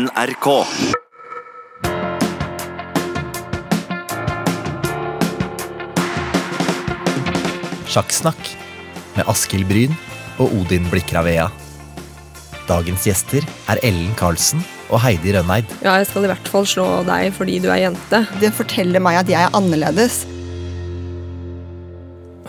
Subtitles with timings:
[0.00, 0.46] NRK.
[7.90, 8.38] Sjakksnakk
[9.18, 9.92] med Askild Bryn
[10.40, 11.50] og Odin Blikravea.
[12.70, 15.68] Dagens gjester er Ellen Karlsen og Heidi Rønneid.
[15.84, 18.24] Ja, jeg skal i hvert fall slå deg fordi du er jente.
[18.40, 20.22] Det forteller meg at jeg er annerledes.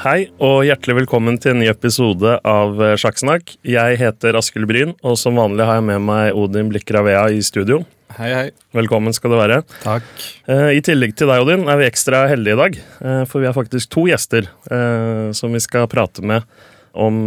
[0.02, 3.52] Hei, og hjertelig velkommen til en ny episode av eh, Sjakksnakk.
[3.68, 7.84] Jeg heter Askild Bryn, og som vanlig har jeg med meg Odin Blikravea i studio.
[8.18, 8.48] Hei, hei.
[8.76, 9.60] Velkommen skal du være.
[9.84, 10.08] Takk.
[10.50, 12.80] Eh, I tillegg til deg, Odin, er vi ekstra heldige i dag.
[12.82, 16.50] eh, For vi har faktisk to gjester eh, som vi skal prate med
[16.92, 17.22] om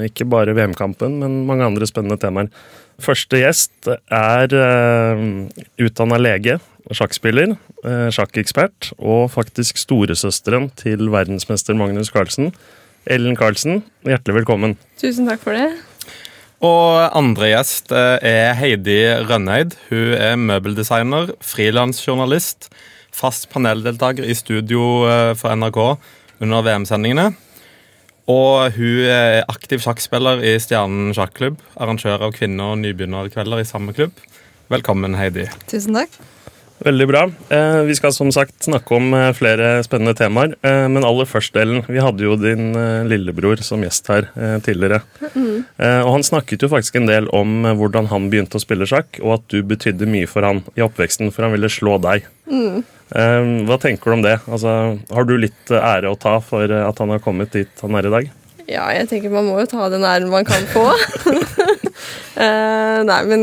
[0.00, 2.46] ikke bare VM-kampen, men mange andre spennende temaer.
[3.04, 4.54] Første gjest er
[5.76, 6.54] utdanna lege,
[6.96, 7.54] sjakkspiller,
[7.84, 12.52] eh, sjakkekspert og faktisk storesøsteren til verdensmester Magnus Carlsen.
[13.06, 14.76] Ellen Carlsen, hjertelig velkommen.
[15.00, 15.70] Tusen takk for det.
[16.60, 19.76] Og andre gjest eh, er Heidi Rønneid.
[19.88, 22.68] Hun er møbeldesigner, frilansjournalist,
[23.16, 25.80] fast paneldeltaker i studio eh, for NRK
[26.40, 27.30] under VM-sendingene.
[28.30, 33.96] Og hun er aktiv sjakkspiller i Stjernen sjakklubb, arrangør av kvinne- og nybegynnerkvelder i samme
[33.96, 34.12] klubb.
[34.70, 35.48] Velkommen, Heidi.
[35.72, 36.20] Tusen takk.
[36.80, 37.26] Veldig bra.
[37.52, 40.54] Eh, vi skal som sagt snakke om eh, flere spennende temaer.
[40.64, 41.82] Eh, men aller først, Ellen.
[41.84, 42.72] Vi hadde jo din
[43.10, 44.30] lillebror som gjest her
[44.64, 45.02] tidligere.
[45.20, 49.20] Eh, og han snakket jo faktisk en del om hvordan han begynte å spille sjakk,
[49.20, 52.24] og at du betydde mye for han i oppveksten, for han ville slå deg.
[52.48, 54.38] Eh, hva tenker du om det?
[54.48, 54.74] Altså,
[55.12, 58.14] har du litt ære å ta for at han har kommet dit han er i
[58.16, 58.32] dag?
[58.70, 60.88] Ja, jeg tenker man må jo ta den æren man kan få.
[62.40, 63.42] Eh, nei, men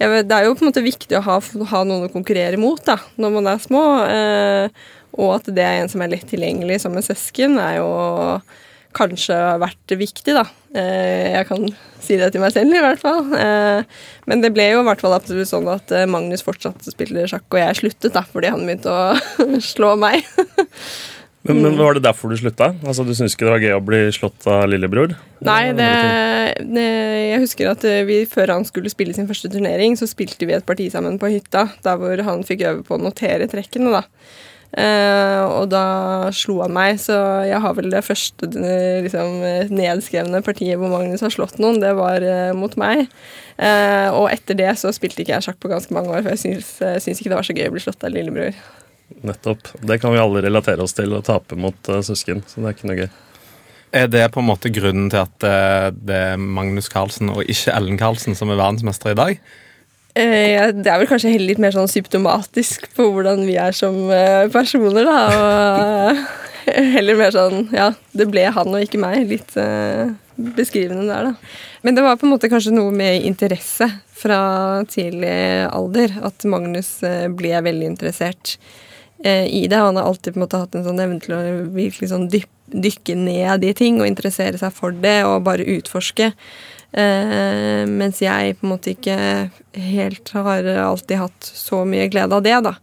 [0.00, 1.38] vet, det er jo på en måte viktig å ha,
[1.70, 3.84] ha noen å konkurrere mot da, når man er små.
[4.10, 7.90] eh, og at det er en som er lett tilgjengelig som en søsken, er jo
[8.94, 10.44] kanskje vært viktig, da.
[10.74, 11.64] Eh, jeg kan
[12.02, 13.22] si det til meg selv, i hvert fall.
[13.38, 16.94] Eh, men det ble jo i hvert fall absolutt sånn at eh, Magnus fortsatte å
[16.94, 20.26] spille sjakk, og jeg sluttet da, fordi han begynte å slå meg.
[21.44, 22.70] Men, men Var det derfor du slutta?
[22.86, 25.12] Altså, Du syns ikke det var gøy å bli slått av lillebror?
[25.44, 25.90] Nei, det,
[26.64, 26.86] det,
[27.28, 30.56] jeg husker at eh, vi før han skulle spille sin første turnering, så spilte vi
[30.56, 34.06] et parti sammen på hytta, der hvor han fikk øve på å notere trekkene, da.
[34.74, 35.84] Eh, og da
[36.34, 37.14] slo han meg, så
[37.46, 39.36] jeg har vel det første eh, liksom,
[39.70, 43.04] nedskrevne partiet hvor Magnus har slått noen, det var eh, mot meg.
[43.54, 46.42] Eh, og etter det så spilte ikke jeg sjakk på ganske mange år, for jeg
[46.42, 48.58] syns, eh, syns ikke det var så gøy å bli slått av lillebror.
[49.08, 49.68] Nettopp.
[49.80, 52.42] Det kan vi alle relatere oss til, å tape mot uh, søsken.
[52.48, 53.10] Så det er ikke noe gøy.
[53.94, 57.74] Er det på en måte grunnen til at uh, det er Magnus Carlsen og ikke
[57.76, 59.44] Ellen Carlsen som er verdensmester i dag?
[60.14, 64.00] Uh, det er vel kanskje heller litt mer sånn symptomatisk på hvordan vi er som
[64.54, 65.20] personer, da.
[65.36, 66.24] Og
[66.96, 69.28] heller mer sånn Ja, det ble han og ikke meg.
[69.30, 69.52] Litt
[70.34, 71.52] beskrivende der, da.
[71.84, 73.86] Men det var på en måte kanskje noe med interesse
[74.16, 74.40] fra
[74.88, 75.36] tidlig
[75.68, 76.16] alder.
[76.24, 76.96] At Magnus
[77.36, 78.56] ble veldig interessert
[79.22, 79.76] eh, i det.
[79.76, 81.42] Han har alltid på en måte hatt en sånn evne til å
[81.74, 86.32] virkelig sånn dyp, dykke ned i ting og interessere seg for det og bare utforske.
[86.94, 89.18] Eh, mens jeg på en måte ikke
[89.74, 92.76] helt har alltid hatt så mye glede av det, da.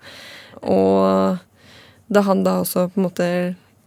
[0.62, 1.40] Og
[2.12, 3.28] da han da også på en måte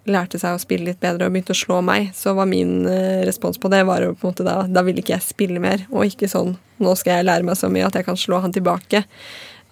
[0.08, 3.22] lærte seg å spille litt bedre og begynte å slå meg, så var min eh,
[3.24, 5.86] respons på det var jo på en måte da Da ville ikke jeg spille mer,
[5.90, 8.52] og ikke sånn Nå skal jeg lære meg så mye at jeg kan slå han
[8.52, 9.04] tilbake.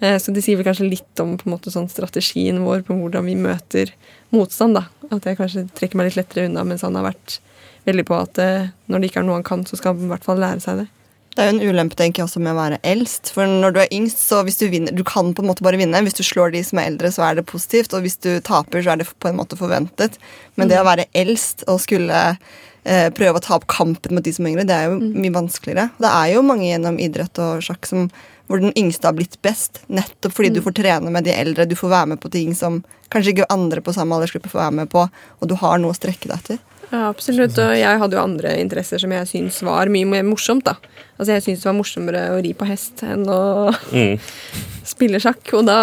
[0.03, 3.39] Eh, så det sier vel kanskje litt om måte sånn strategien vår på hvordan vi
[3.39, 3.93] møter
[4.35, 4.81] motstand.
[4.81, 4.89] da.
[5.15, 7.39] At jeg kanskje trekker meg litt lettere unna, mens han har vært
[7.87, 10.13] veldig på at eh, når det ikke er noe han kan, så skal han i
[10.13, 10.89] hvert fall lære seg det.
[11.33, 13.31] Det er jo en ulempe tenker jeg også med å være eldst.
[13.33, 15.79] For når du er yngst, så hvis du vinner Du kan på en måte bare
[15.81, 16.03] vinne.
[16.05, 17.95] Hvis du slår de som er eldre, så er det positivt.
[17.97, 20.19] Og hvis du taper, så er det på en måte forventet.
[20.61, 24.35] Men det å være eldst og skulle eh, prøve å ta opp kampen mot de
[24.37, 25.89] som er yngre, det er jo mye vanskeligere.
[26.05, 28.11] Det er jo mange gjennom idrett og sjakk som
[28.53, 31.65] hvor den yngste har blitt best, nettopp fordi du får trene med de eldre.
[31.69, 32.83] Du får være med på ting som
[33.13, 35.07] kanskje ikke andre på samme aldersgruppe får være med på,
[35.41, 36.61] og du har noe å strekke deg etter.
[36.93, 37.57] Ja, absolutt.
[37.57, 40.67] Og jeg hadde jo andre interesser som jeg syns var mye mer morsomt.
[40.69, 40.75] da.
[41.17, 44.19] Altså Jeg syns det var morsommere å ri på hest enn å Mm.
[44.93, 45.41] spille sjakk.
[45.57, 45.77] Og da,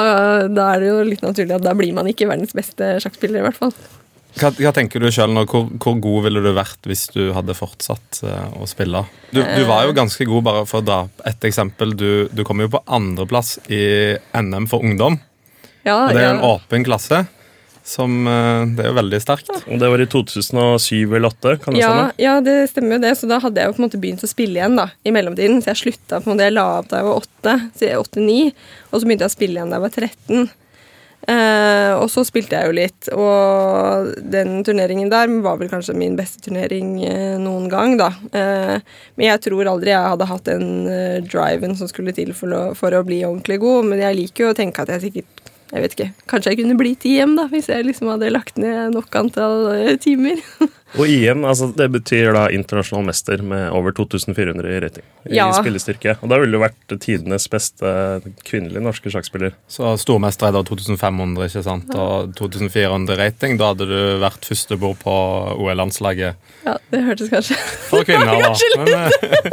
[0.52, 3.48] da er det jo litt naturlig at da blir man ikke verdens beste sjakkspiller, i
[3.48, 3.74] hvert fall.
[4.40, 5.44] Hva, hva tenker du selv nå?
[5.50, 9.02] Hvor, hvor god ville du vært hvis du hadde fortsatt uh, å spille?
[9.34, 11.96] Du, du var jo ganske god, bare for å dra et eksempel.
[12.00, 13.82] Du, du kom jo på andreplass i
[14.40, 15.20] NM for ungdom.
[15.88, 16.54] Ja, Og det er jo en ja.
[16.56, 17.26] åpen klasse.
[17.90, 19.48] Som, eh, det er jo veldig sterkt.
[19.66, 22.12] Og det var i 2007 eller 2008, kan det Ja, stemme?
[22.22, 23.14] ja, det stemmer jo det.
[23.18, 25.58] Så da hadde jeg jo på en måte begynt å spille igjen da, i mellomtiden.
[25.64, 27.96] Så jeg slutta på en måte, jeg la opp da jeg var åtte, så jeg
[27.96, 28.40] er åtte-ni,
[28.92, 30.52] og så begynte jeg å spille igjen da jeg var 13.
[31.30, 36.16] Eh, og så spilte jeg jo litt, og den turneringen der var vel kanskje min
[36.18, 38.10] beste turnering eh, noen gang, da.
[38.34, 38.80] Eh,
[39.20, 42.64] men jeg tror aldri jeg hadde hatt den eh, driven som skulle til for å,
[42.78, 43.92] for å bli ordentlig god.
[43.92, 46.78] Men jeg liker jo å tenke at jeg sikkert jeg vet ikke, Kanskje jeg kunne
[46.80, 50.42] blitt hjem da, hvis jeg liksom hadde lagt ned nok antall eh, timer.
[50.98, 55.04] Og IM altså det betyr da internasjonal mester med over 2400 i rating.
[55.30, 55.52] I Ja.
[55.54, 56.16] spillestyrke.
[56.24, 57.86] Og da ville du vært tidenes beste
[58.48, 59.54] kvinnelige norske sjakkspiller.
[59.70, 61.94] Så stormester er da 2500 ikke sant?
[61.94, 63.58] og 2400 rating.
[63.62, 65.14] Da hadde du vært førstebord på
[65.62, 67.56] OL-landslaget Ja, det hørtes kanskje
[67.90, 68.26] for kvinner.
[68.42, 68.54] da.
[68.80, 69.50] Men, eh,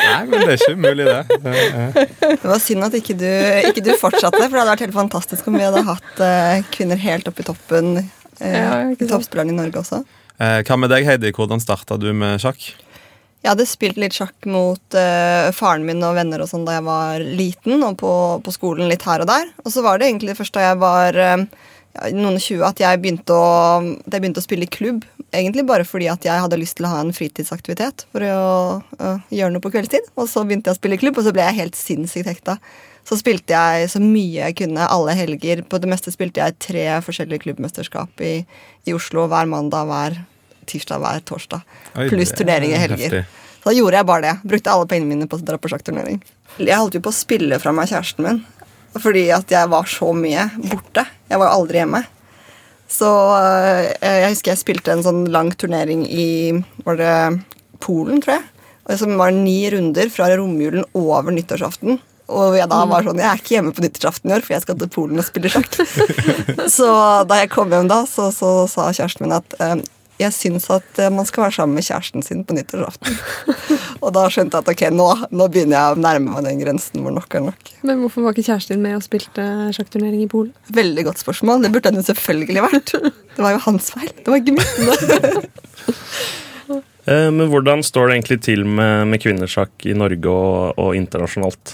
[0.00, 1.40] nei, men det er ikke umulig, det.
[1.44, 3.26] det er, Det var synd at ikke du,
[3.68, 6.96] ikke du fortsatte, for det hadde vært helt fantastisk om vi hadde hatt eh, kvinner
[7.02, 7.90] helt opp i toppen.
[8.40, 9.06] eh, Ja, ikke.
[9.10, 10.02] Toppspillerne i Norge også.
[10.40, 11.34] Eh, Hva med deg, Heidi?
[11.36, 12.62] Hvordan starta du med sjakk?
[13.40, 16.84] Jeg hadde spilt litt sjakk mot uh, faren min og venner og sånn da jeg
[16.84, 18.12] var liten, og på,
[18.44, 19.48] på skolen litt her og der.
[19.64, 21.44] Og så var det egentlig først da jeg var uh,
[22.12, 25.06] noen og tjue at jeg begynte å, spille i klubb.
[25.32, 28.44] Egentlig bare fordi at jeg hadde lyst til å ha en fritidsaktivitet for å
[29.00, 30.12] uh, gjøre noe på kveldstid.
[30.20, 32.58] Og så begynte jeg å spille i klubb, og så ble jeg helt sinnssykt hekta.
[33.08, 35.64] Så spilte jeg så mye jeg kunne alle helger.
[35.64, 38.34] På det meste spilte jeg tre forskjellige klubbmesterskap i,
[38.84, 40.20] i Oslo hver mandag, hver
[40.70, 41.66] tirsdag, hver torsdag.
[41.96, 43.20] Oi, Pluss er turnering i helger.
[43.60, 44.36] Så da gjorde jeg bare det.
[44.54, 46.22] Brukte alle pengene mine på å dra på sjakkturnering.
[46.58, 48.42] Jeg holdt jo på å spille fra meg kjæresten min
[48.98, 51.04] fordi at jeg var så mye borte.
[51.30, 52.00] Jeg var jo aldri hjemme.
[52.90, 56.26] Så øh, jeg husker jeg spilte en sånn lang turnering i
[56.82, 57.12] Var det
[57.78, 58.48] Polen, tror jeg?
[58.88, 62.00] Og Som var ni runder fra romjulen over nyttårsaften.
[62.30, 64.64] Og jeg da var sånn Jeg er ikke hjemme på nyttårsaften i år, for jeg
[64.66, 65.78] skal til Polen og spille sjakk.
[66.78, 66.90] så
[67.30, 69.78] da jeg kom hjem da, så, så sa kjæresten min at øh,
[70.20, 73.16] jeg syns at øh, man skal være sammen med kjæresten sin på nyttårsaften.
[74.04, 77.04] og da skjønte jeg at ok, nå, nå begynner jeg å nærme meg den grensen
[77.04, 77.72] hvor nok er nok.
[77.88, 79.46] Men hvorfor var ikke kjæresten din med og spilte
[79.76, 80.52] sjakkturnering i Polen?
[80.76, 81.64] Veldig godt spørsmål.
[81.64, 82.94] Det burde han jo selvfølgelig vært.
[83.00, 84.12] Det var jo hans feil.
[84.20, 84.76] Det var ikke mitt.
[87.08, 91.72] Eh, men hvordan står det egentlig til med, med kvinnesjakk i Norge og, og internasjonalt?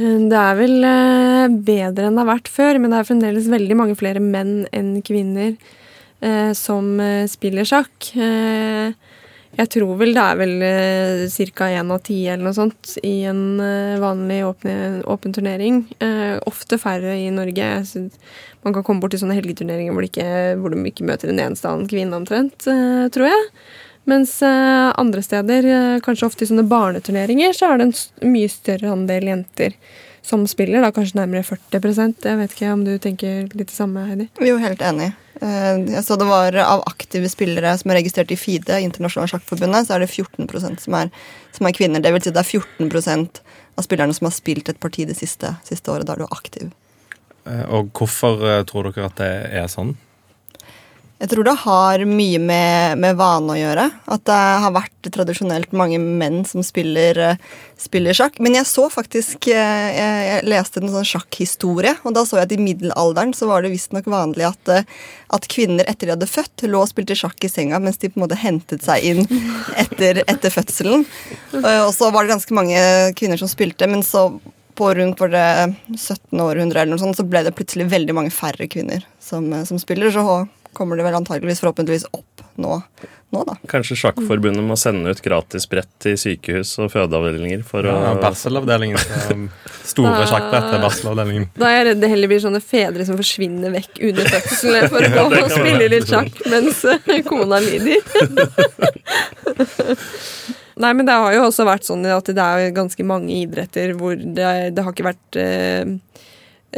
[0.00, 3.76] Det er vel eh, bedre enn det har vært før, men det er fremdeles veldig
[3.78, 5.76] mange flere menn enn kvinner eh,
[6.56, 8.12] som eh, spiller sjakk.
[8.16, 8.94] Eh,
[9.56, 11.68] jeg tror vel det er vel eh, ca.
[11.72, 15.80] én av ti eller noe sånt i en eh, vanlig åpen, åpen turnering.
[16.02, 17.70] Eh, ofte færre i Norge.
[18.66, 20.28] Man kan komme bort til sånne helgeturneringer hvor, ikke,
[20.60, 23.48] hvor de ikke møter en eneste annen kvinne omtrent, eh, tror jeg.
[24.06, 28.52] Mens eh, andre steder, eh, kanskje ofte i sånne barneturneringer, så er det en mye
[28.52, 29.78] større andel jenter
[30.26, 30.84] som spiller.
[30.84, 34.28] da Kanskje nærmere 40% Jeg vet ikke om du tenker litt det samme, Heidi?
[34.36, 35.14] Vi er jo helt enig.
[35.42, 39.86] Eh, Jeg så det var Av aktive spillere som er registrert i FIDE, Internasjonale Sjakkforbundet,
[39.86, 41.10] så er det 14% som er,
[41.52, 42.00] som er kvinner.
[42.02, 43.40] Det vil si det er 14%
[43.76, 46.06] av spillerne som har spilt et parti det siste, siste året.
[46.08, 46.72] Da er du aktiv.
[47.46, 49.96] Eh, Og hvorfor eh, tror dere at det er sånn?
[51.16, 53.86] Jeg tror det har mye med, med vane å gjøre.
[54.12, 57.38] At det har vært tradisjonelt mange menn som spiller, eh,
[57.80, 58.36] spiller sjakk.
[58.44, 62.50] Men jeg så faktisk eh, Jeg, jeg leste en sånn sjakkhistorie, og da så jeg
[62.50, 64.84] at i middelalderen så var det visstnok vanlig at, eh,
[65.32, 68.20] at kvinner etter de hadde født, lå og spilte sjakk i senga mens de på
[68.20, 69.24] en måte hentet seg inn
[69.82, 71.06] etter, etter fødselen.
[71.56, 72.82] Og så var det ganske mange
[73.16, 74.28] kvinner som spilte, men så
[74.76, 75.48] på rundt var det
[75.96, 76.36] 17.
[76.44, 80.12] århundre eller noe sånt, så ble det plutselig veldig mange færre kvinner som, som spiller.
[80.12, 80.26] Så
[80.76, 82.76] kommer det vel antageligvis forhåpentligvis opp nå,
[83.34, 83.54] nå da.
[83.68, 89.48] Kanskje Sjakkforbundet må sende ut gratis brett til sykehus og fødeavdelinger for å Ja, Barselavdelingen.
[89.86, 91.48] Store sjakkbrett til barselavdelingen.
[91.56, 95.04] Da er jeg redd det heller blir sånne fedre som forsvinner vekk under fødselen for
[95.04, 95.92] å gå og spille være.
[95.92, 98.00] litt sjakk mens eh, kona lider.
[100.76, 104.12] Nei, men det har jo også vært sånn at det er ganske mange idretter hvor
[104.16, 105.84] det, det har ikke vært eh,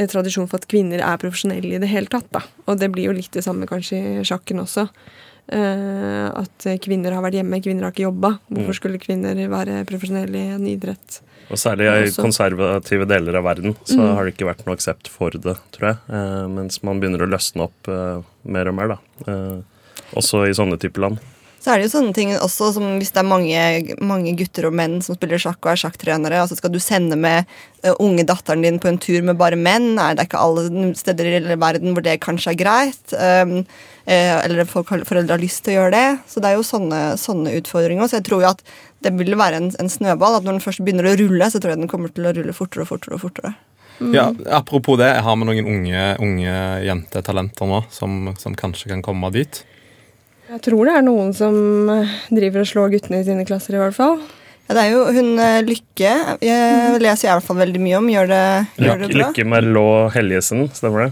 [0.06, 2.30] tradisjon for at kvinner er profesjonelle i det hele tatt.
[2.30, 2.40] da.
[2.68, 4.88] Og det blir jo litt det samme kanskje i sjakken også.
[5.50, 8.38] Uh, at kvinner har vært hjemme, kvinner har ikke jobba.
[8.52, 8.78] Hvorfor Mm.
[8.78, 11.20] skulle kvinner være profesjonelle i en idrett?
[11.50, 14.14] Og særlig i Også- konservative deler av verden så Mm.
[14.14, 15.96] har det ikke vært noe aksept for det, tror jeg.
[16.10, 18.98] Uh, mens man begynner å løsne opp uh, mer og mer, da.
[19.26, 19.62] Eh,
[20.14, 21.18] også i sånne typer land.
[21.68, 23.62] Så er det jo sånne ting også som hvis det er mange,
[24.00, 27.44] mange gutter og menn som spiller sjakk og er sjakktrenere, altså skal du sende med
[27.84, 29.90] eh, unge datteren din på en tur med bare menn.
[29.98, 33.12] Nei, det er ikke alle steder i verden hvor det kanskje er greit.
[33.12, 33.52] Um,
[34.08, 36.06] eh, eller folk, har- foreldre har lyst til å gjøre det.
[36.32, 38.08] Så det er jo sånne, sånne utfordringer.
[38.08, 38.64] Så jeg tror jo at
[39.04, 40.40] det vil være en, en snøball.
[40.40, 42.56] At når den først begynner å rulle, så tror jeg den kommer til å rulle
[42.56, 43.20] fortere og fortere.
[43.20, 43.52] og fortere.
[44.14, 46.56] Ja, apropos det, jeg har med noen unge, unge
[46.86, 49.64] jentetalenter nå som, som kanskje kan komme dit?
[50.48, 51.56] Jeg tror det er noen som
[51.92, 54.16] eh, driver og slår guttene i sine klasser, i hvert fall.
[54.68, 56.12] Ja, det er jo hun eh, Lykke.
[56.44, 58.08] Jeg leser i hvert fall veldig mye om.
[58.12, 58.44] Gjør det,
[58.80, 59.26] gjør det Lykke, bra?
[59.26, 61.10] Lykke Merlot Helgesen, stemmer det?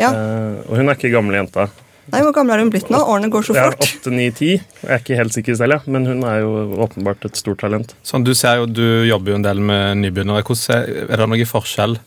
[0.00, 0.14] Ja.
[0.14, 1.68] Eh, og hun er ikke gamle jenta.
[2.08, 3.02] Nei, Hvor gammel er hun blitt nå?
[3.12, 3.84] Årene går så Ja, fort.
[4.00, 4.52] 8, 9, 10.
[4.56, 5.92] Jeg er ikke helt sikker selv, ja.
[5.92, 7.92] men hun er jo åpenbart et stort talent.
[8.00, 10.46] Sånn, du ser jo, du jobber jo en del med nybegynnere.
[10.48, 11.98] Hvordan er, det noen forskjell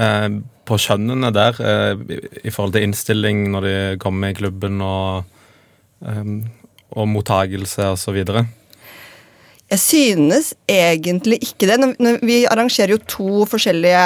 [0.00, 0.28] eh,
[0.64, 5.28] på kjønnene der eh, i, i forhold til innstilling når de kommer i klubben og,
[6.02, 6.28] eh,
[6.94, 8.22] og mottagelse osv.?
[9.72, 11.78] Jeg synes egentlig ikke det.
[12.22, 14.02] Vi arrangerer jo to forskjellige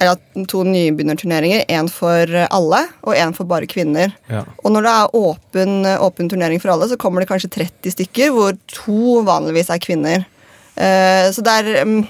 [0.00, 1.66] eller to nybegynnerturneringer.
[1.68, 4.14] Én for alle og én for bare kvinner.
[4.32, 4.42] Ja.
[4.64, 8.32] Og når det er åpen, åpen turnering for alle, så kommer det kanskje 30 stykker,
[8.34, 10.24] hvor to vanligvis er kvinner.
[10.74, 12.02] Eh, så det er mm,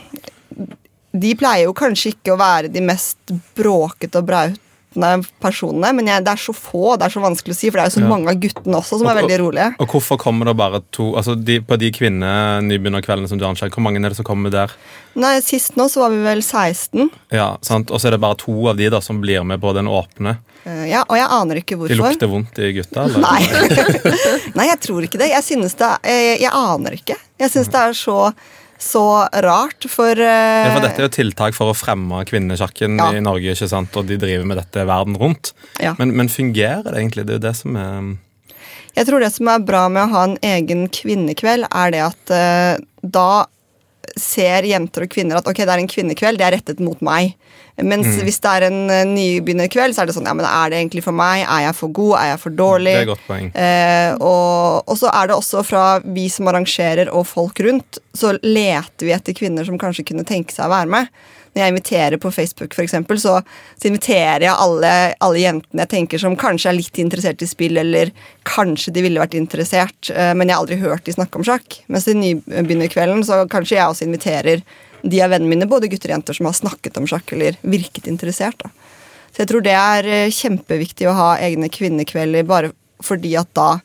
[1.17, 4.31] De pleier jo kanskje ikke å være de mest bråkete og
[4.97, 7.79] brautende personene, men jeg, det er så få, det er så vanskelig å si, for
[7.79, 8.09] det er jo så Ja.
[8.09, 9.69] mange av guttene også som er veldig rolige.
[9.81, 13.83] Og hvorfor kommer det bare to altså de, På de kvinnenybegynnerkveldene som du arrangerer, hvor
[13.83, 14.71] mange er det som kommer der?
[15.17, 17.11] Nei, Sist nå så var vi vel 16.
[17.33, 17.91] Ja, sant?
[17.91, 20.39] Og så er det bare to av de da som blir med på den åpne.
[20.65, 21.95] Eh, ja, og jeg aner ikke hvorfor.
[21.95, 23.05] De lukter vondt i gutta?
[23.07, 23.21] Eller?
[23.25, 23.41] Nei.
[24.59, 25.31] Nei, jeg tror ikke det.
[25.33, 27.17] Jeg synes det jeg, jeg aner ikke.
[27.41, 28.19] Jeg syns det er så,
[28.79, 29.03] så
[29.43, 33.11] rart, for, uh, Ja, for Dette er jo tiltak for å fremme kvinnesjakken Ja.
[33.17, 33.97] i Norge, ikke sant?
[33.97, 35.53] og de driver med dette verden rundt.
[35.81, 35.95] Ja.
[35.99, 37.27] Men, men fungerer det egentlig?
[37.27, 38.17] Det er jo det som er
[38.97, 42.33] Jeg tror det som er bra med å ha en egen kvinnekveld, er det at
[42.33, 43.47] uh, da
[44.17, 47.35] ser jenter og kvinner at ok, det er en kvinnekveld, det er rettet mot meg.
[47.77, 48.23] Mens Mm.
[48.25, 51.03] hvis det er en uh, nybegynnerkveld, så er det sånn ja, men er det egentlig
[51.05, 51.43] for meg?
[51.45, 52.15] Er jeg for god?
[52.23, 52.95] Er jeg for dårlig?
[52.95, 53.51] Det er et godt poeng.
[53.53, 58.33] Eh, og, og så er det også fra vi som arrangerer og folk rundt, så
[58.41, 61.13] leter vi etter kvinner som kanskje kunne tenke seg å være med.
[61.57, 63.39] Når jeg inviterer på Facebook, for eksempel, så,
[63.81, 64.91] så inviterer jeg alle,
[65.25, 68.13] alle jentene jeg tenker som kanskje er litt interessert i spill, eller
[68.45, 71.79] kanskje de ville vært interessert, eh, men jeg har aldri hørt de snakke om sjakk.
[71.89, 74.61] Mens i nybegynnerkvelden så kanskje jeg også inviterer
[75.01, 78.11] de av vennene mine, både gutter og jenter, som har snakket om sjakk eller virket
[78.11, 78.61] interessert.
[78.61, 78.69] da.
[79.33, 83.79] Så jeg tror det er eh, kjempeviktig å ha egne kvinnekvelder, bare fordi at da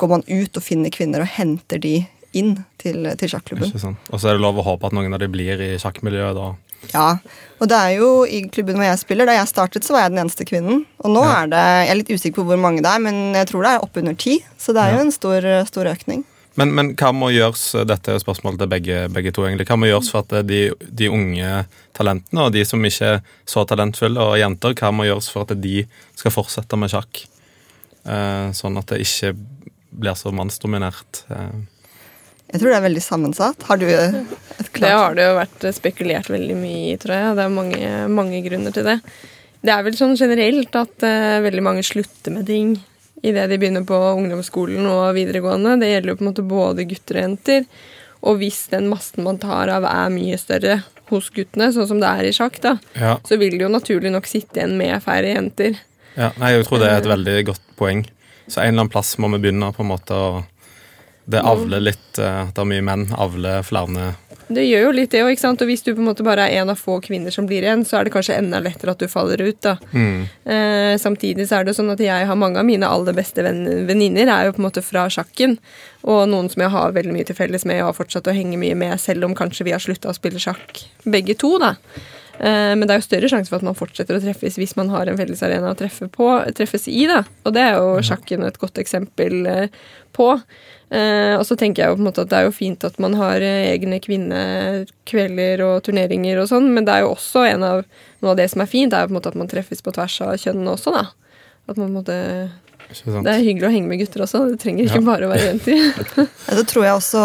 [0.00, 1.98] går man ut og finner kvinner og henter de
[2.36, 3.68] inn til, til sjakklubben.
[4.12, 6.36] Og så er det lov å håpe at noen av de blir i sjakkmiljøet.
[6.36, 6.48] da.
[6.94, 7.18] Ja,
[7.60, 9.26] og det er jo i klubben hvor jeg spiller.
[9.26, 10.84] Da jeg startet, så var jeg den eneste kvinnen.
[11.04, 11.42] Og nå Ja.
[11.42, 13.70] er det Jeg er litt usikker på hvor mange det er, men jeg tror det
[13.74, 14.38] er oppunder ti.
[14.58, 14.96] Så det er Ja.
[14.96, 16.24] jo en stor, stor økning.
[16.56, 19.86] Men, men hva må gjøres dette er spørsmålet til begge, begge to egentlig, hva må
[19.86, 24.38] gjøres for at de, de unge talentene og de som ikke er så talentfulle, og
[24.38, 27.26] jenter, hva må gjøres for at de skal fortsette med sjakk?
[28.06, 29.36] Eh, sånn at det ikke
[29.92, 31.22] blir så mannsdominert.
[31.30, 31.58] Eh,
[32.48, 33.64] Jeg tror det er veldig sammensatt.
[33.68, 37.34] Har du et klart Det har det jo vært spekulert veldig mye i, tror jeg.
[37.36, 38.98] Det er mange, mange grunner til det.
[39.60, 42.76] Det er vel sånn generelt at uh, veldig mange slutter med ting
[43.26, 45.76] idet de begynner på ungdomsskolen og videregående.
[45.80, 47.66] Det gjelder jo på en måte både gutter og jenter.
[48.28, 52.08] Og hvis den massen man tar av er mye større hos guttene, sånn som det
[52.08, 53.16] er i sjakk, da, ja.
[53.26, 55.78] så vil det jo naturlig nok sitte igjen med færre jenter.
[56.18, 58.04] Ja, nei, jeg tror det er et veldig godt poeng.
[58.48, 60.30] Så en eller annen plass må vi begynne på en måte å
[61.28, 63.04] Det avler litt eh, det er mye menn.
[63.20, 64.14] Avler flere
[64.48, 65.60] Det gjør jo litt det òg, ikke sant.
[65.60, 67.84] Og hvis du på en måte bare er en av få kvinner som blir igjen,
[67.84, 69.74] så er det kanskje enda lettere at du faller ut, da.
[69.92, 70.22] mm.
[70.48, 73.84] Eh, samtidig så er det sånn at jeg har mange av mine aller beste venn-
[73.90, 75.58] venninner er jo på en måte fra sjakken.
[76.08, 78.56] Og noen som jeg har veldig mye til felles med og har fortsatt å henge
[78.60, 81.74] mye med, selv om kanskje vi har slutta å spille sjakk begge to, da.
[82.38, 84.92] Eh, men det er jo større sjanse for at man fortsetter å treffes hvis man
[84.94, 87.24] har en felles arena å treffe på, treffes i, da.
[87.44, 89.80] Og det er jo sjakken et godt eksempel eh,
[90.14, 90.32] på.
[90.90, 92.94] Eh, og så tenker jeg jo på en måte at det er jo fint at
[93.02, 97.66] man har eh, egne kvinnekvelder og turneringer og sånn, men det er jo også en
[97.66, 97.82] av
[98.22, 99.92] noe av det som er fint, er jo på en måte at man treffes på
[99.94, 101.04] tvers av kjønnene også, da.
[101.68, 102.16] At man på en måte
[102.88, 104.40] Det er hyggelig å henge med gutter også.
[104.48, 105.04] Det trenger ikke Ja.
[105.04, 105.82] bare å være jenter.
[106.48, 107.24] Ja, det tror jeg også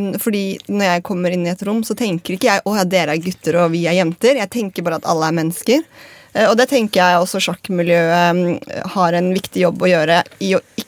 [0.00, 2.86] um, Fordi når jeg kommer inn i et rom, så tenker ikke jeg å ja,
[2.88, 4.40] dere er gutter og vi er jenter.
[4.40, 5.84] Jeg tenker bare at alle er mennesker.
[6.32, 8.40] Eh, og det tenker jeg også sjakkmiljøet um,
[8.96, 10.87] har en viktig jobb å gjøre i å ikke,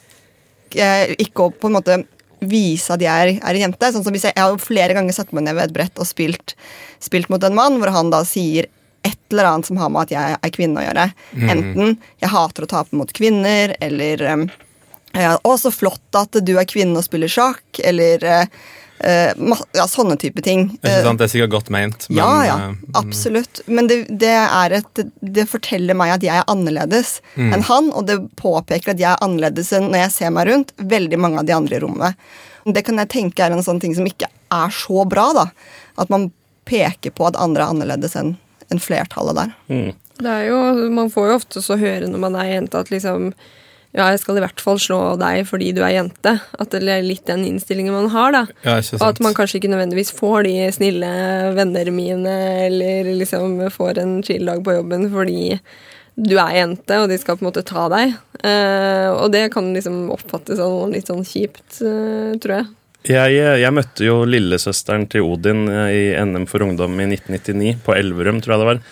[0.75, 2.01] ikke å på en måte
[2.41, 3.93] vise at jeg er, er en jente.
[3.93, 6.07] Sånn som hvis jeg, jeg har flere ganger satt meg ned ved et brett og
[6.09, 6.55] spilt,
[7.03, 8.69] spilt mot en mann, hvor han da sier
[9.05, 11.07] et eller annet som har med at jeg er kvinne å gjøre.
[11.53, 14.49] Enten jeg hater å tape mot kvinner, eller um,
[15.13, 18.47] ja, 'Å, så flott at du er kvinne og spiller sjakk', eller ma-
[19.01, 20.67] ja, sånne type ting.
[20.77, 21.21] Ikke sant?
[21.21, 23.63] Det er sikkert godt ment, men ja, ja, eh, absolutt.
[23.67, 28.11] Men det, det, er et, det forteller meg at jeg er annerledes enn han, og
[28.11, 31.49] det påpeker at jeg er annerledes enn når jeg ser meg rundt veldig mange av
[31.49, 32.29] de andre i rommet.
[32.69, 35.47] Det kan jeg tenke er en sånn ting som ikke er så bra, da.
[36.01, 36.29] At man
[36.69, 38.35] peker på at andre er annerledes enn
[38.71, 39.57] en flertallet der.
[40.21, 40.61] Det er jo,
[40.93, 43.33] Man får jo ofte så høre når man er jente, at liksom
[43.91, 46.37] ja, jeg skal i hvert fall slå deg fordi du er jente.
[46.63, 48.43] At det er litt den innstillingen man har, da.
[48.63, 51.13] Ja, Og at man kanskje ikke nødvendigvis får de snille
[51.57, 52.35] venner mine,
[52.69, 55.57] eller liksom får en chill dag på jobben fordi
[56.21, 58.15] du er jente, og de skal på en måte ta deg.
[58.45, 62.71] Uh, og det kan liksom oppfattes som litt sånn kjipt, uh, tror jeg.
[63.09, 67.95] Jeg, jeg møtte jo lillesøsteren til Odin eh, i NM for ungdom i 1999, på
[67.97, 68.83] Elverum, tror jeg det var.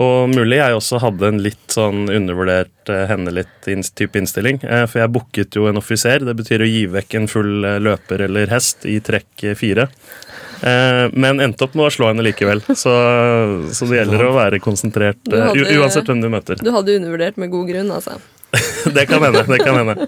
[0.00, 4.62] Og mulig jeg også hadde en litt sånn undervurdert uh, henne litt-type innstilling.
[4.64, 6.24] Uh, For jeg booket jo en offiser.
[6.24, 9.88] Det betyr å gi vekk en full uh, løper eller hest i trekk fire.
[10.62, 12.60] Men endte opp med å slå henne likevel.
[12.78, 12.92] Så,
[13.74, 16.60] så det gjelder å være konsentrert hadde- uansett hvem du møter.
[16.62, 18.14] Du hadde undervurdert med god grunn, altså.
[18.94, 19.42] Det kan hende.
[19.48, 20.06] det kan hende.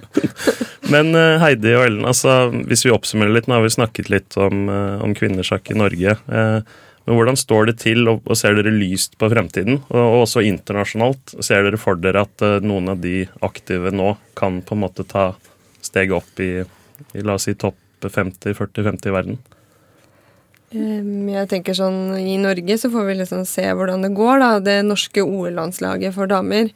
[0.95, 1.11] Men
[1.43, 4.69] Heidi og Ellen, altså, hvis vi oppsummerer litt, nå har vi snakket litt om,
[5.03, 6.15] om kvinnesjakk i Norge.
[6.31, 6.59] eh,
[7.05, 9.83] Men hvordan står det til, og, og ser dere lyst på fremtiden?
[9.93, 14.15] Og, og også internasjonalt, ser dere for dere at eh, noen av de aktive nå
[14.39, 15.33] kan på en måte ta
[15.85, 16.53] steget opp i,
[17.13, 19.43] i la oss si topp 50-40-50 i verden?
[20.75, 24.41] Jeg tenker sånn, I Norge så får vi liksom se hvordan det går.
[24.43, 24.51] da.
[24.65, 26.73] Det norske OL-landslaget for damer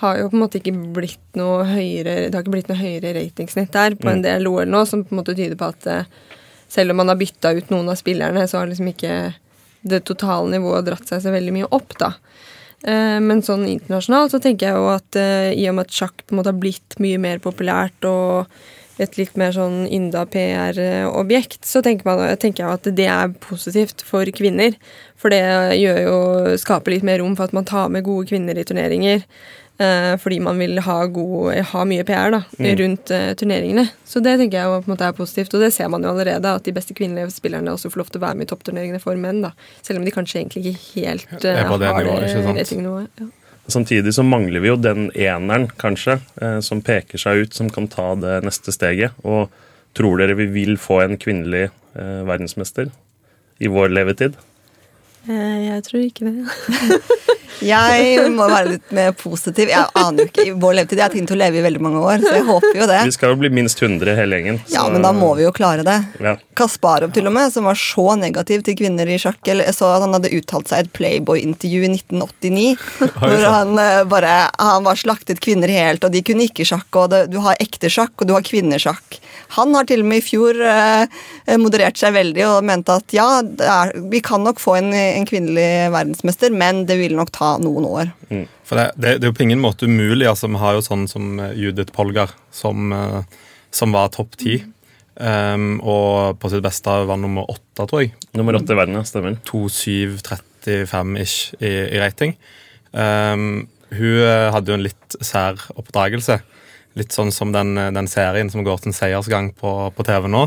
[0.00, 3.12] har jo på en måte ikke blitt noe høyere det har ikke blitt noe høyere
[3.18, 6.08] ratingsnitt der på en del OL nå, som på en måte tyder på at eh,
[6.72, 9.12] selv om man har bytta ut noen av spillerne, så har liksom ikke
[9.82, 12.14] det totale nivået dratt seg så veldig mye opp, da.
[12.82, 16.24] Eh, Men sånn internasjonalt så tenker jeg jo at eh, i og med at sjakk
[16.24, 18.50] på en måte har blitt mye mer populært og
[19.00, 24.04] et litt mer sånn ynda PR-objekt, så tenker, man, tenker jeg at det er positivt
[24.06, 24.76] for kvinner.
[25.18, 25.40] For det
[25.78, 26.18] gjør jo,
[26.60, 29.24] skaper litt mer rom for at man tar med gode kvinner i turneringer.
[29.78, 32.42] Eh, fordi man vil ha, god, ha mye PR da,
[32.82, 33.86] rundt eh, turneringene.
[34.08, 35.54] Så det tenker jeg på en måte er positivt.
[35.54, 38.20] Og det ser man jo allerede, at de beste kvinnelige spillerne også får lov til
[38.20, 39.42] å være med i toppturneringene for menn.
[39.46, 39.52] da.
[39.82, 42.58] Selv om de kanskje egentlig ikke helt det Er på det har nivået, ikke sant?
[42.62, 43.22] ratingnivået.
[43.22, 43.30] Ja.
[43.72, 47.86] Samtidig så mangler vi jo den eneren, kanskje, eh, som peker seg ut, som kan
[47.88, 49.14] ta det neste steget.
[49.22, 49.50] Og
[49.94, 52.90] tror dere vi vil få en kvinnelig eh, verdensmester
[53.62, 54.34] i vår levetid?
[55.28, 56.36] Eh, Jeg tror ikke det.
[57.62, 59.68] Jeg må være litt mer positiv.
[59.70, 60.98] Jeg aner jo ikke i vår levetid.
[60.98, 62.96] Jeg har tenkt å leve i veldig mange år, så jeg håper jo det.
[63.06, 64.58] Vi skal jo bli minst 100 hele gjengen.
[64.72, 65.94] Ja, men da må vi jo klare det.
[66.24, 66.32] Ja.
[66.58, 69.38] Kasparov til og med, som var så negativ til kvinner i sjakk.
[69.46, 72.66] Jeg så at Han hadde uttalt seg i et Playboy-intervju i 1989.
[73.20, 76.88] hvor han eh, bare Han var slaktet kvinner helt, og de kunne ikke sjakk.
[76.98, 79.20] og det, Du har ekte sjakk, og du har kvinnesjakk.
[79.56, 81.04] Han har til og med i fjor eh,
[81.60, 85.28] moderert seg veldig og mente at ja, det er, vi kan nok få en, en
[85.28, 88.12] kvinnelig verdensmester, men det vil nok ta noen år.
[88.68, 90.28] For det, det, det er jo på ingen måte umulig.
[90.30, 93.20] altså Vi har jo sånn som eh, Judith Polgar, som, eh,
[93.74, 94.62] som var topp ti.
[95.12, 98.14] Um, og på sitt beste var nummer åtte, tror jeg.
[98.38, 99.04] Nummer åtte i verden, ja.
[99.04, 99.36] Stemmer.
[99.44, 102.32] 2735-ish i, i rating.
[102.96, 106.40] Um, hun hadde jo en litt sær oppdragelse.
[106.98, 110.46] Litt sånn som den, den serien som går til en seiersgang på, på TV nå.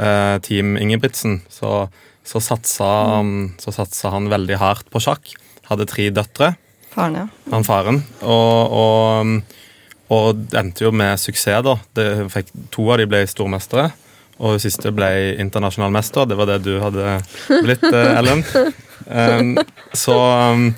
[0.00, 1.40] Eh, Team Ingebrigtsen.
[1.52, 1.88] Så,
[2.24, 3.56] så, satsa, mm.
[3.60, 5.34] så satsa han veldig hardt på sjakk.
[5.68, 6.54] Hadde tre døtre
[6.94, 7.26] Faren, ja.
[7.50, 8.00] han faren.
[8.22, 9.60] Og, og,
[10.14, 11.74] og det endte jo med suksess, da.
[11.96, 13.88] Det fikk, to av de ble stormestere.
[14.38, 15.10] Og hun siste ble
[15.42, 16.26] internasjonal mester.
[16.30, 17.18] Det var det du hadde
[17.66, 18.44] blitt, eh, Ellen.
[19.04, 19.58] Um,
[19.92, 20.70] så, um,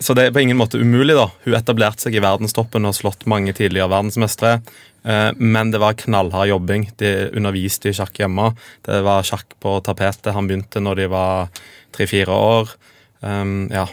[0.00, 1.14] så det er på ingen måte umulig.
[1.16, 1.28] da.
[1.44, 4.60] Hun etablerte seg i verdenstoppen og har slått mange tidligere verdensmestere.
[5.04, 6.90] Eh, Men det var knallhard jobbing.
[6.96, 8.54] De underviste i sjakk hjemme.
[8.82, 10.32] Det var sjakk på tapetet.
[10.34, 11.52] Han begynte når de var
[11.94, 12.74] tre-fire år.
[13.20, 13.86] Um, ja.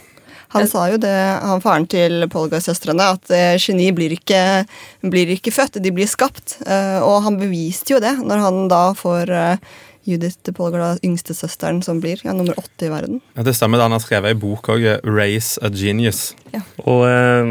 [0.51, 4.65] Han sa jo det, han faren til Polgar-søstrene, at eh, geni blir ikke,
[5.07, 6.57] blir ikke født, de blir skapt.
[6.65, 9.31] Eh, og han beviste jo det når han da får
[10.01, 13.21] eh, Judith Polgar, da, yngstesøsteren, som blir ja, nummer åtte i verden.
[13.35, 13.81] Ja, Det stemmer.
[13.81, 16.33] Han har skrevet ei bok òg, 'Race a Genius'.
[16.51, 16.61] Ja.
[16.83, 17.45] Og eh,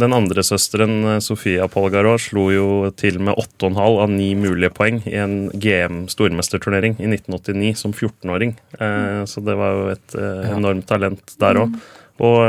[0.00, 5.02] den andre søsteren, eh, Sofia Polgar, slo jo til med 8,5 av 9 mulige poeng
[5.06, 8.56] i en GM stormesterturnering i 1989 som 14-åring.
[8.80, 11.80] Eh, så det var jo et eh, enormt talent der òg.
[12.20, 12.40] Og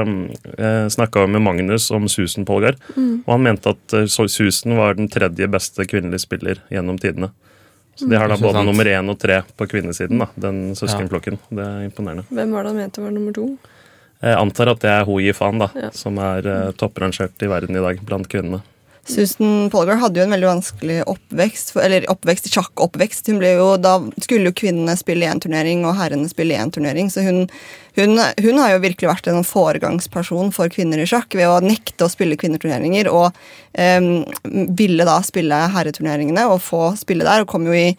[0.57, 5.07] eh, snakka med Magnus om Susan Polgar, og han mente at eh, Susan var den
[5.11, 7.31] tredje beste kvinnelige spiller gjennom tidene.
[7.95, 8.65] Så de har da både sant.
[8.65, 11.38] nummer én og tre på kvinnesiden, da, den søskenflokken.
[11.51, 12.23] Det er imponerende.
[12.32, 13.58] Hvem var det han mente var nummer to?
[14.21, 15.89] Jeg antar at det er Ho Yifan, da, Ja.
[15.91, 18.62] som er eh, topprangert i verden i dag blant kvinnene.
[19.12, 23.28] Susan Polgar hadde jo en veldig vanskelig oppvekst, eller oppvekst, sjakkoppvekst.
[23.32, 27.12] Hun ble jo, da skulle jo kvinnene spille én turnering, og herrene spille én turnering.
[27.12, 27.43] Så hun,
[28.00, 32.08] hun, hun har jo virkelig vært en foregangsperson for kvinner i sjakk ved å nekte
[32.08, 33.32] å spille kvinneturneringer, og
[33.78, 34.12] um,
[34.80, 37.89] ville da spille herreturneringene og få spille der, og kom jo i,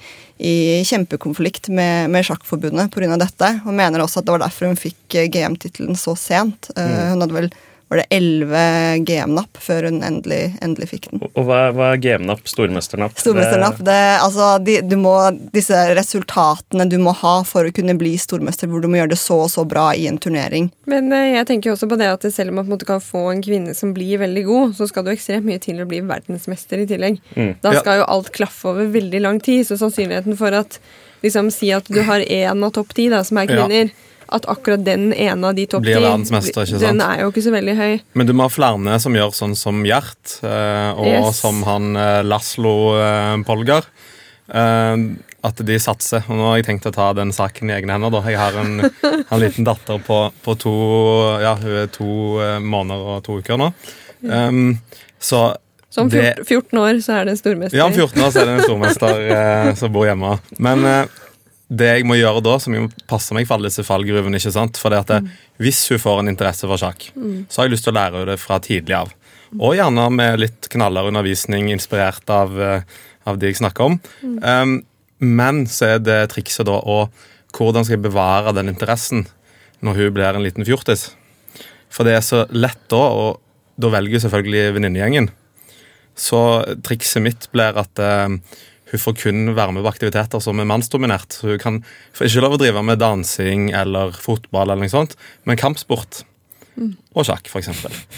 [0.42, 0.54] i
[0.88, 3.18] kjempekonflikt med, med Sjakkforbundet pga.
[3.20, 3.52] dette.
[3.66, 6.72] Og mener også at det var derfor hun fikk eh, GM-tittelen så sent.
[6.76, 7.52] Eh, Hun hadde vel
[7.92, 11.20] var det 11 GM-napp før hun endelig, endelig fikk den.
[11.36, 12.46] Og hva, hva er GM-napp?
[12.48, 13.18] Stormesternapp?
[13.20, 15.12] Stormesternapp, Det- det, altså, de, du må,
[15.52, 19.18] disse resultatene du må ha for å kunne bli stormester, hvor du må gjøre det
[19.20, 20.70] så og så bra i en turnering.
[20.90, 22.88] Men eh, jeg tenker jo også på det at selv om man på en måte
[22.88, 25.88] kan få en kvinne som blir veldig god, så skal du ekstremt mye til å
[25.88, 27.20] bli verdensmester i tillegg.
[27.62, 27.80] Da Ja.
[27.80, 30.78] skal jo alt klaffe over veldig lang tid, så sannsynligheten for at
[31.22, 33.66] liksom Si at du har én av topp ti da, som er Ja.
[34.32, 35.92] At akkurat den ene av de topp ti?
[36.80, 37.92] Den er jo ikke så veldig høy.
[38.16, 41.40] Men du må ha flere som gjør sånn som Gjert, eh, og Yes.
[41.42, 42.74] som han eh, Laslo
[43.46, 43.84] Polgar.
[44.48, 44.96] Eh,
[45.42, 46.22] at de satser.
[46.30, 48.12] Og nå har jeg tenkt å ta den saken i egne hender.
[48.14, 48.20] da.
[48.30, 48.76] Jeg har en,
[49.32, 50.74] en liten datter på, på to
[51.42, 51.56] Ja,
[51.90, 52.08] to
[52.62, 53.72] måneder og to uker nå.
[54.22, 54.78] Um,
[55.18, 55.56] så
[55.90, 57.76] Så om 14, 14 år så er det en stormester.
[57.76, 60.36] Ja, om 14 år så er det en stormester eh, som bor hjemme.
[60.62, 61.02] Men eh,
[61.72, 64.52] det jeg må gjøre da, som jeg må passe meg for alle disse fallgruvene, ikke
[64.52, 64.78] sant?
[64.80, 67.08] For det at det, hvis hun får en interesse for sjakk,
[67.48, 69.12] så har jeg lyst til å lære henne det fra tidlig av.
[69.60, 72.84] Og gjerne med litt knallere undervisning, inspirert av, eh,
[73.28, 73.98] av de jeg snakker om.
[74.22, 74.78] Um,
[75.20, 77.04] men så er det trikset da å
[77.52, 79.26] hvordan skal jeg bevare den interessen
[79.84, 81.10] når hun blir en liten fjortis.
[81.92, 83.40] For det er så lett da, og
[83.76, 85.28] da velger selvfølgelig venninnegjengen.
[86.16, 86.40] Så
[86.84, 88.38] trikset mitt blir at eh,
[88.92, 91.38] hun får kun være med på aktiviteter som er mannsdominert.
[91.38, 91.78] Så hun kan
[92.16, 95.16] får ikke lov å drive med dansing eller fotball, eller noe sånt,
[95.48, 96.22] men kampsport.
[97.12, 97.70] Og sjakk, f.eks.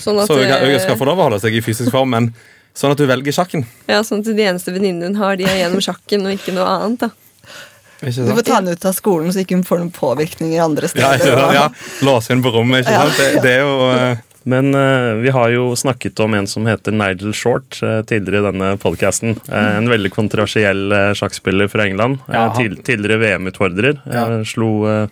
[0.03, 2.13] Sånn at, Så hun, hun skal eh, få lov å holde seg i fysisk form,
[2.15, 2.29] men
[2.75, 3.65] sånn at hun velger sjakken.
[3.91, 6.67] Ja, sånn at de eneste venninnene hun har, de er gjennom sjakken og ikke noe
[6.71, 7.07] annet.
[7.07, 7.11] da.
[8.05, 11.23] Du får ta henne ut av skolen så ikke hun får noen påvirkninger andre steder.
[11.25, 11.55] Ja, sant?
[11.57, 11.67] ja,
[12.05, 13.21] Låse henne på rommet, ikke sant?
[13.21, 16.93] Det, det er jo eh, Men uh, vi har jo snakket om en som heter
[16.93, 19.39] Nigel Short uh, tidligere i denne podkasten.
[19.49, 22.19] en veldig kontroversiell eh, sjakkspiller fra England.
[22.29, 24.03] eh, til, tidligere VM-utfordrer.
[24.05, 24.27] Ja.
[24.39, 25.09] eh, slo, eh,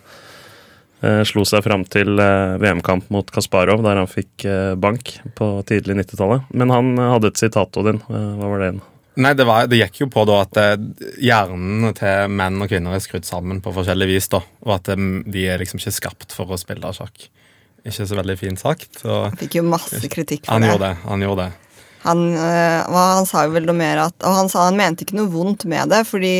[1.01, 5.49] eh, slo seg fram til eh, VM-kamp mot Kasparov, der han fikk eh, bank på
[5.69, 6.45] tidlig 90-tallet.
[6.53, 8.01] Men han eh, hadde et sitat, Odin.
[8.09, 8.81] Eh, hva var det igjen?
[9.23, 10.75] Nei, det, var, det gikk jo på da at eh,
[11.21, 14.29] hjernen til menn og kvinner er skrudd sammen på forskjellig vis.
[14.33, 17.27] da, Og at eh, de er liksom ikke skapt for å spille sjakk.
[17.83, 19.01] Ikke så veldig fint sagt.
[19.03, 20.71] Og Han fikk jo masse kritikk for han det.
[20.71, 21.03] gjorde det.
[21.09, 21.59] Han gjorde det.
[22.03, 25.05] Han, øh, hva, han sa jo vel noe mer at Og han sa han mente
[25.05, 26.31] ikke noe vondt med det, fordi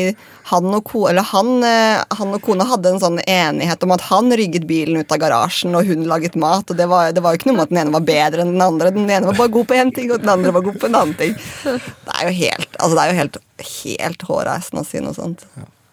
[0.50, 4.04] han og, ko, eller han, øh, han og kona hadde en sånn enighet om at
[4.10, 6.68] han rygget bilen ut av garasjen, og hun laget mat.
[6.68, 8.52] Og det var, det var jo ikke noe med at den ene var bedre enn
[8.52, 8.92] den andre.
[8.92, 10.98] Den ene var bare god på én ting, og den andre var god på en
[11.00, 11.32] annen ting.
[11.64, 15.46] Det er jo helt, altså det er jo helt, helt hårreisende å si noe sånt.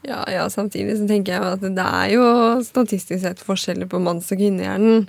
[0.03, 2.27] Ja, ja, samtidig så tenker jeg at det er jo
[2.67, 5.07] statistisk sett forskjeller på manns- og kvinnehjernen.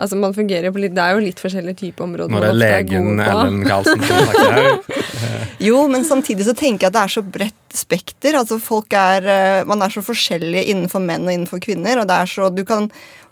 [0.00, 2.54] Altså man fungerer på litt, Det er jo litt forskjellige typer områder Når det er
[2.54, 3.22] man legen.
[3.26, 4.70] Ellen Karlsen som snakker her.
[5.68, 8.38] Jo, men samtidig så tenker jeg at det er så bredt spekter.
[8.40, 12.00] Altså folk er, øh, Man er så forskjellige innenfor menn og innenfor kvinner.
[12.00, 12.88] og det er så, du kan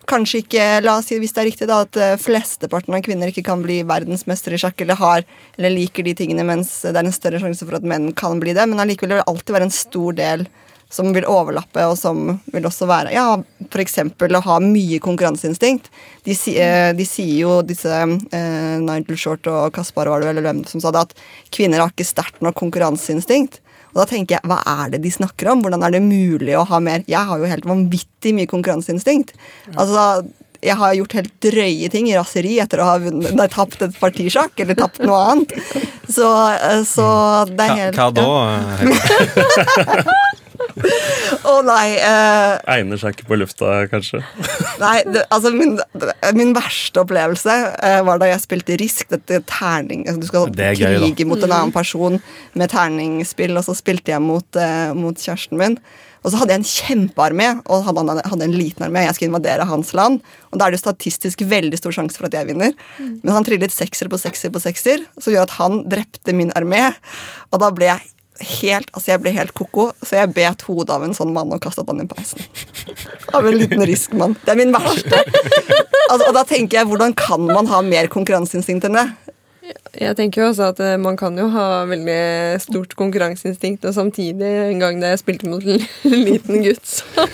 [0.08, 3.32] kanskje ikke, la oss si hvis det er riktig da, at øh, flesteparten av kvinner
[3.32, 5.26] ikke kan bli verdensmester i sjakk eller har,
[5.58, 8.56] eller liker de tingene, mens det er en større sjanse for at menn kan bli
[8.56, 8.64] det.
[8.70, 10.48] Men allikevel vil det alltid være en stor del
[10.90, 13.26] som vil overlappe, og som vil også være ja,
[13.68, 13.98] f.eks.
[14.00, 15.90] å ha mye konkurranseinstinkt.
[16.24, 20.48] De, eh, de sier jo, disse eh, Nigel Short og Kaspar var det vel, eller
[20.48, 23.60] hvem som sa det, at kvinner har ikke sterkt nok konkurranseinstinkt.
[23.92, 25.62] Og da tenker jeg, hva er det de snakker om?
[25.64, 29.32] Hvordan er det mulig å ha mer Jeg har jo helt vanvittig mye konkurranseinstinkt.
[29.74, 30.24] Altså,
[30.64, 33.94] jeg har gjort helt drøye ting i raseri etter å ha vunnet, nei, tapt et
[34.00, 35.54] partisjakk eller tapt noe annet.
[36.08, 37.08] Så, eh, så
[37.52, 38.26] det er helt hva da?
[38.80, 40.38] Heidi?
[41.48, 41.86] Å nei.
[42.00, 44.22] Uh, Egner seg ikke på lufta, kanskje?
[44.82, 45.76] Nei, det, altså min,
[46.38, 49.08] min verste opplevelse uh, var da jeg spilte Risk.
[49.12, 52.18] Dette terning altså, Du skal Det gøy, krige mot en annen person
[52.58, 55.78] med terningspill, og så spilte jeg mot, uh, mot kjæresten min.
[56.24, 59.04] Og så hadde jeg en kjempearmé, og han hadde, hadde en liten armé.
[59.06, 60.18] Jeg skulle invadere hans land,
[60.50, 62.74] og da er det statistisk veldig stor sjanse for at jeg vinner.
[62.98, 66.88] Men han trillet sekser på sekser på sekser, som gjør at han drepte min armé.
[67.52, 71.04] Og da ble jeg helt altså jeg ble helt koko, så jeg bet hodet av
[71.06, 72.44] en sånn mann og kastet han i peisen.
[73.34, 74.36] Av en liten riskmann.
[74.44, 75.22] Det er min verste.
[76.08, 79.08] Altså, og da tenker jeg, hvordan kan man ha mer konkurranseinstinkt enn det?
[79.98, 84.50] Jeg tenker jo også at eh, man kan jo ha veldig stort konkurranseinstinkt, og samtidig,
[84.70, 85.82] en gang da jeg spilte mot en
[86.28, 87.26] liten gutt, så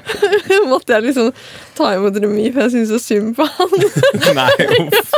[0.70, 1.30] måtte jeg liksom
[1.76, 3.76] ta imot remis, for jeg syntes så synd på han.
[4.40, 5.14] Nei, uff.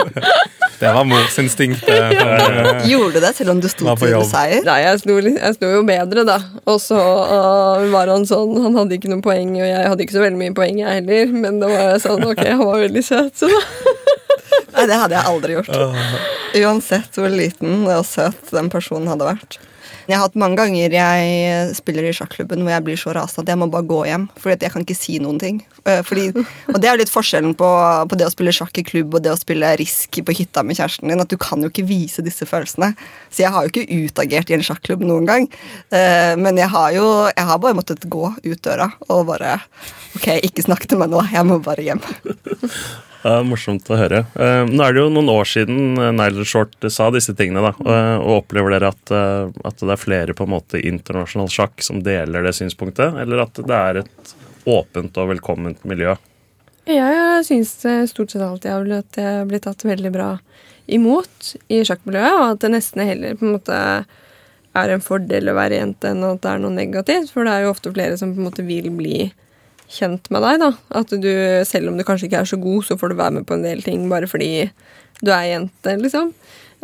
[0.78, 1.88] Det var morsinstinktet.
[1.88, 4.64] Eh, Gjorde du det selv om du sto til seier?
[4.66, 6.38] Nei, jeg sto, jeg sto jo bedre, da.
[6.68, 10.16] Og så uh, var han sånn Han hadde ikke noen poeng, og jeg hadde ikke
[10.16, 11.32] så veldig mye poeng, jeg heller.
[11.32, 13.62] Men da var jeg sånn Ok, han var veldig søt, så da
[14.74, 15.70] Nei, det hadde jeg aldri gjort.
[16.54, 19.60] Uansett hvor liten og søt den personen hadde vært.
[20.04, 23.52] Jeg har hatt mange ganger jeg spiller i sjakklubben hvor jeg blir så rasende at
[23.54, 24.26] jeg må bare gå hjem.
[24.36, 25.62] Fordi jeg kan ikke si noen ting.
[25.88, 26.26] Eh, Fordi,
[26.68, 27.68] og det er litt forskjellen på,
[28.10, 30.76] på det å spille sjakk i klubb og det å spille risk på hytta med
[30.76, 31.24] kjæresten din.
[31.24, 32.92] At du kan jo ikke vise disse følelsene.
[33.32, 35.48] Så jeg har jo ikke utagert i en sjakklubb noen gang.
[35.88, 39.56] Eh, Men jeg har jo jeg har bare måttet gå ut døra og bare
[40.18, 42.04] Ok, ikke snakk til meg nå, jeg må bare hjem.
[43.24, 44.26] Ja, morsomt å høre.
[44.36, 47.62] Eh, nå er det jo noen år siden uh, Nyler Short sa disse tingene.
[47.64, 51.48] da, eh, og Opplever dere at, eh, at det er flere på en måte internasjonal
[51.48, 54.34] sjakk som deler det synspunktet, eller at det er et
[54.68, 56.12] åpent og velkomment miljø?
[56.84, 57.72] Ja, jeg syns
[58.10, 60.28] stort sett alltid blitt, jeg har blitt tatt veldig bra
[60.84, 63.78] imot i sjakkmiljøet, og at det nesten heller på en måte
[64.74, 67.32] er en fordel å være jente enn at det er noe negativt.
[67.32, 69.30] For det er jo ofte flere som på en måte vil bli
[69.90, 70.60] kjent med deg.
[70.62, 70.70] da.
[71.00, 71.32] At du,
[71.68, 73.66] selv om du kanskje ikke er så god, så får du være med på en
[73.66, 74.68] del ting bare fordi
[75.24, 76.32] du er jente, liksom.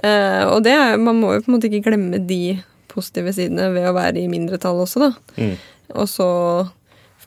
[0.01, 2.61] Eh, og det man må jo på en måte ikke glemme de
[2.91, 5.11] positive sidene ved å være i mindretall også, da.
[5.41, 5.57] Mm.
[6.01, 6.29] Og så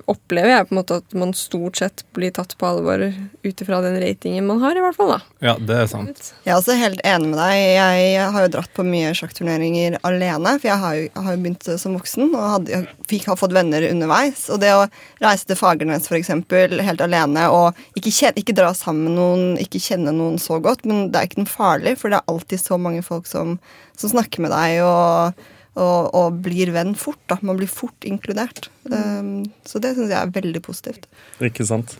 [0.09, 3.79] opplever jeg på en måte at man stort sett blir tatt på alvor ut ifra
[3.83, 5.13] den ratingen man har, i hvert fall.
[5.15, 5.19] da.
[5.43, 6.31] Ja, det er sant.
[6.43, 7.59] Jeg er også helt enig med deg.
[7.77, 10.55] Jeg har jo dratt på mye sjakkturneringer alene.
[10.59, 13.39] For jeg har jo, jeg har jo begynt som voksen og hadde, jeg fikk, har
[13.39, 14.45] fått venner underveis.
[14.53, 14.83] Og det å
[15.23, 19.81] reise til Fagernes eksempel, helt alene og ikke, kjenne, ikke dra sammen med noen, ikke
[19.81, 22.79] kjenne noen så godt, men det er ikke noe farlig, for det er alltid så
[22.81, 23.57] mange folk som,
[23.99, 27.21] som snakker med deg og, og, og blir venn fort.
[27.31, 27.39] da.
[27.41, 28.69] Man blir fort inkludert.
[28.89, 31.07] Um, så det syns jeg er veldig positivt.
[31.43, 31.97] Ikke sant?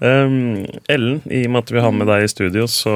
[0.00, 2.94] Um, Ellen, i og med at vi har med deg i studio, så,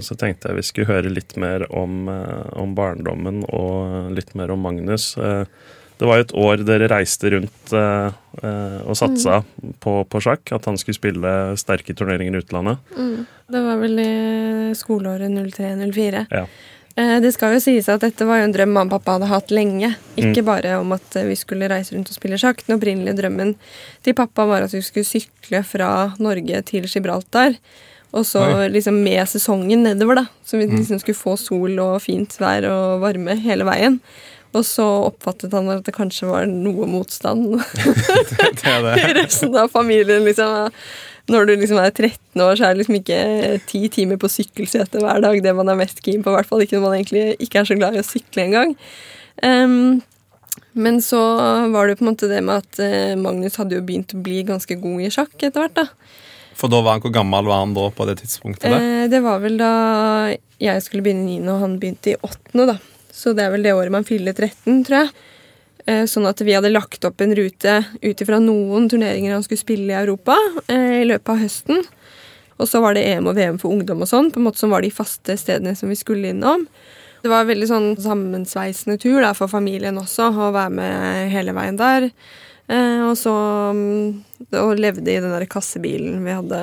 [0.00, 4.54] så tenkte jeg vi skulle høre litt mer om, eh, om barndommen og litt mer
[4.54, 5.12] om Magnus.
[5.20, 5.44] Eh,
[5.96, 9.42] det var jo et år dere reiste rundt eh, eh, og satsa
[9.80, 10.52] på, på sjakk.
[10.56, 12.96] At han skulle spille sterke turneringer i utlandet.
[13.52, 14.10] Det var vel i
[14.76, 16.26] skoleåret 03-04.
[16.32, 16.44] Ja.
[16.96, 19.28] Eh, Det skal jo sies at dette var jo en drøm mamma og pappa hadde
[19.32, 19.90] hatt lenge.
[20.16, 22.62] Ikke bare om at eh, vi skulle reise rundt og spille sjakk.
[22.66, 23.54] Den opprinnelige drømmen
[24.06, 27.58] til pappa var at vi skulle sykle fra Norge til Gibraltar.
[28.16, 28.68] Og så Oi.
[28.72, 30.26] liksom med sesongen nedover, da.
[30.46, 33.98] Så vi liksom skulle få sol og fint vær og varme hele veien.
[34.56, 39.10] Og så oppfattet han at det kanskje var noe motstand Det er i det.
[39.18, 40.24] resten av familien.
[40.24, 40.70] liksom.
[41.32, 43.20] Når du liksom er 13 år, så er det liksom ikke
[43.66, 46.30] ti timer på sykkelsete hver dag det man er mest keen på.
[46.30, 48.76] I hvert fall ikke når man egentlig ikke er så glad i å sykle engang.
[49.42, 50.04] Um,
[50.76, 51.18] men så
[51.72, 54.42] var det på en måte det med at eh, Magnus hadde jo begynt å bli
[54.44, 55.76] ganske god i sjakk etter hvert.
[55.78, 55.86] da.
[56.56, 58.68] For da var han, Hvor gammel var han da på det tidspunktet?
[58.72, 59.72] Eh, det var vel da
[60.60, 61.48] jeg skulle begynne i 9.
[61.52, 62.68] og han begynte i 8.
[62.68, 62.76] da.
[63.12, 65.10] Så det er vel det året man fyller 13, tror jeg.
[65.86, 69.62] Eh, Sånn at vi hadde lagt opp en rute ut ifra noen turneringer han skulle
[69.62, 71.84] spille i Europa eh, i løpet av høsten.
[72.56, 74.72] Og så var det EM og VM for ungdom og sånn, på en måte som
[74.72, 76.64] var de faste stedene som vi skulle innom.
[77.22, 81.54] Det var en veldig sånn sammensveisende tur da, for familien også, å være med hele
[81.56, 82.08] veien der.
[82.66, 83.32] Eh, og så
[83.76, 84.22] mm,
[84.58, 86.62] Og levde i den der kassebilen vi hadde.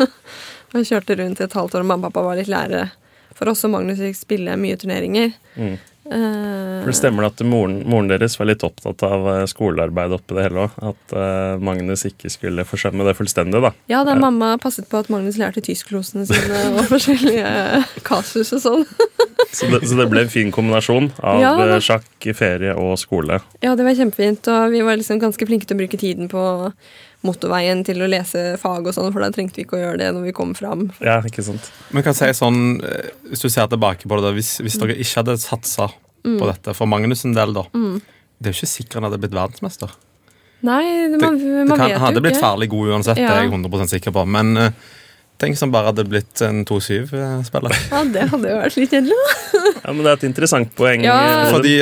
[0.74, 2.88] og kjørte rundt i et halvt år, og mamma og pappa var litt lærere
[3.34, 5.34] for oss, og Magnus fikk spille mye turneringer.
[5.58, 5.76] Mm.
[6.04, 10.36] Eh, For det stemmer at moren, moren deres var litt opptatt av eh, skolearbeid oppi
[10.36, 10.74] det hele òg?
[10.92, 13.72] At uh, Magnus ikke skulle forsømme det fullstendig, da?
[13.88, 18.84] Ja, da mamma passet på at Magnus lærte tysklosene sine og forskjellige kasus og sånn.
[19.54, 23.40] Så det, så det ble en fin kombinasjon av Ja, eh, sjakk, ferie og skole.
[23.64, 26.44] Ja, det var kjempefint, og vi var liksom ganske flinke til å bruke tiden på
[27.24, 30.10] motorveien til å lese fag og sånn, for da trengte vi ikke å gjøre det
[30.12, 30.88] når vi kom fram.
[31.04, 31.70] Ja, ikke sant?
[31.94, 34.76] Men kan jeg si sånn, eh, Hvis du ser tilbake på det, da, hvis, hvis
[34.80, 35.88] dere ikke hadde satsa
[36.24, 39.36] på dette, for Magnus sin del, da Det er jo ikke sikkert han hadde blitt
[39.36, 39.92] verdensmester.
[40.64, 42.44] Nei, Det, man, det man kan, vet hadde blitt ikke.
[42.46, 44.24] farlig god uansett, det er jeg 100 sikker på.
[44.26, 44.70] Men eh,
[45.42, 47.74] tenk som bare hadde blitt en 2-7-spiller.
[47.90, 49.62] Ja, det hadde jo vært litt kjedelig, da.
[49.84, 51.02] Ja, men Det er et interessant poeng.
[51.04, 51.16] Ja.
[51.52, 51.72] Fordi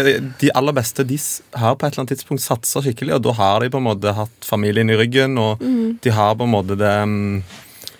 [0.40, 1.18] de aller beste de
[1.60, 4.14] har på et eller annet tidspunkt satsa skikkelig, og da har de på en måte
[4.16, 5.60] hatt familien i ryggen, og
[6.02, 7.42] de har på en måte det mm,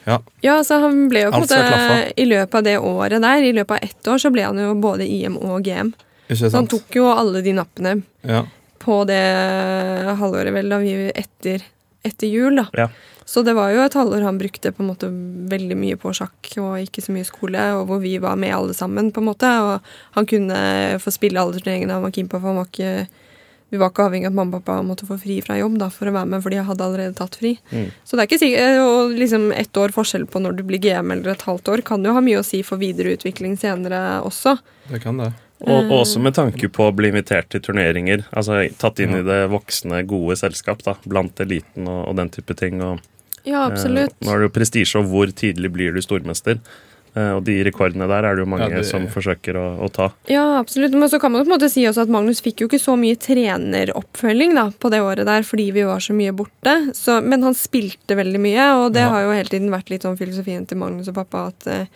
[0.04, 0.16] Ja.
[0.42, 1.98] Ja, så han ble jo på en måte.
[2.18, 4.72] I løpet av det året der, i løpet av ett år, så ble han jo
[4.82, 5.92] både IM og GM.
[6.26, 8.40] Ikke Så han tok jo alle de nappene Ja.
[8.82, 9.20] på det
[10.18, 11.62] halvåret, vel, da vi etter,
[12.02, 12.66] etter jul, da.
[12.74, 12.88] Ja.
[13.24, 15.10] Så det var jo et halvår han brukte på en måte
[15.52, 18.76] veldig mye på sjakk og ikke så mye skole, og hvor vi var med alle
[18.76, 19.50] sammen, på en måte.
[19.66, 20.62] Og han kunne
[21.02, 22.94] få spille alle turneringene han var keen på, for var ikke
[23.72, 25.86] vi var ikke avhengig av at mamma og pappa måtte få fri fra jobb da,
[25.88, 27.54] for å være med, fordi jeg hadde allerede tatt fri.
[27.70, 27.86] Mm.
[28.04, 31.14] Så det er ikke sikkert, og liksom ett år forskjell på når du blir GM
[31.14, 34.58] eller et halvt år, kan jo ha mye å si for videre utvikling senere også.
[34.90, 35.30] Det kan det.
[35.62, 38.24] Og, og også med tanke på å bli invitert til turneringer.
[38.34, 42.54] altså Tatt inn i det voksne, gode selskap da, blant eliten og, og den type
[42.58, 42.80] ting.
[42.82, 42.98] og
[43.44, 44.10] Ja, absolutt.
[44.20, 46.58] Eh, nå er det jo prestisje, og hvor tidlig blir du stormester?
[47.14, 49.88] Eh, Og de rekordene der er det jo mange Ja, det- som forsøker å, å
[49.92, 50.10] ta.
[50.30, 50.92] Ja, absolutt.
[50.96, 52.94] Men så kan man på en måte si også at Magnus fikk jo ikke så
[52.98, 56.74] mye treneroppfølging da, på det året der, fordi vi var så mye borte.
[56.96, 59.10] Så, men han spilte veldig mye, og det Ja.
[59.10, 61.86] har jo hele tiden vært litt sånn filosofien til Magnus og pappa at, eh,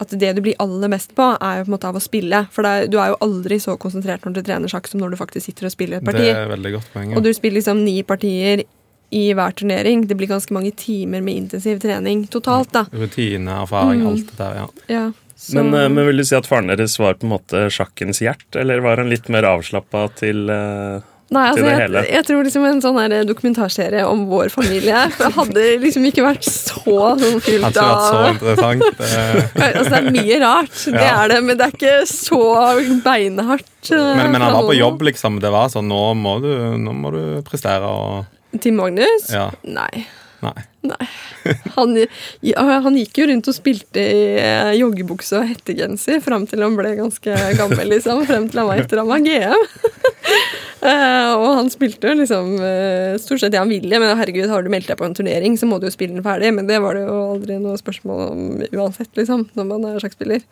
[0.00, 2.46] at det du blir aller mest på, er jo på en måte av å spille.
[2.54, 5.10] For det er, du er jo aldri så konsentrert når du trener sjakk som når
[5.12, 6.24] du faktisk sitter og spiller et parti.
[6.24, 7.10] Det er veldig godt poeng.
[7.10, 7.16] ja.
[7.20, 8.64] Og du spiller liksom ni partier
[9.12, 10.06] i hver turnering.
[10.06, 12.84] Det blir ganske mange timer med intensiv trening totalt, da.
[12.94, 14.06] Rutine, erfaring, Mm.
[14.12, 14.54] alt det der.
[14.54, 14.68] ja.
[14.88, 17.66] Ja, så- Men, eh, men vil du si at faren deres var på en måte
[17.70, 22.24] sjakkens hjert, eller var han litt mer avslappa til eh, Nei, altså, det jeg, jeg
[22.26, 25.04] tror liksom en sånn her dokumentarserie om vår familie
[25.38, 26.82] hadde liksom ikke vært så
[27.20, 27.84] sånn fylt vært så
[28.18, 28.82] av interessant.
[29.00, 31.12] Det, Altså, det er mye rart, det Ja.
[31.22, 32.40] er det, men det er ikke så
[33.04, 33.68] beinhardt.
[33.92, 35.38] eh, men, men han var på jobb, liksom.
[35.40, 36.50] Det var sånn Nå må du,
[36.82, 39.30] nå må du prestere og Til Magnus?
[39.30, 39.48] Ja.
[39.62, 40.06] Nei.
[40.40, 40.62] Nei.
[40.88, 41.06] Nei.
[41.74, 41.92] Han,
[42.44, 46.78] ja, han gikk jo rundt og spilte i eh, joggebukse og hettegenser fram til han
[46.78, 48.24] ble ganske gammel, liksom.
[48.28, 49.68] Frem til han var etter han var GM.
[50.80, 54.64] Eh, og han spilte jo liksom eh, stort sett det han ville, men herregud, har
[54.64, 56.54] du meldt deg på en turnering, så må du jo spille den ferdig.
[56.56, 60.46] Men det var det jo aldri noe spørsmål om uansett, liksom, når man er sjakkspiller.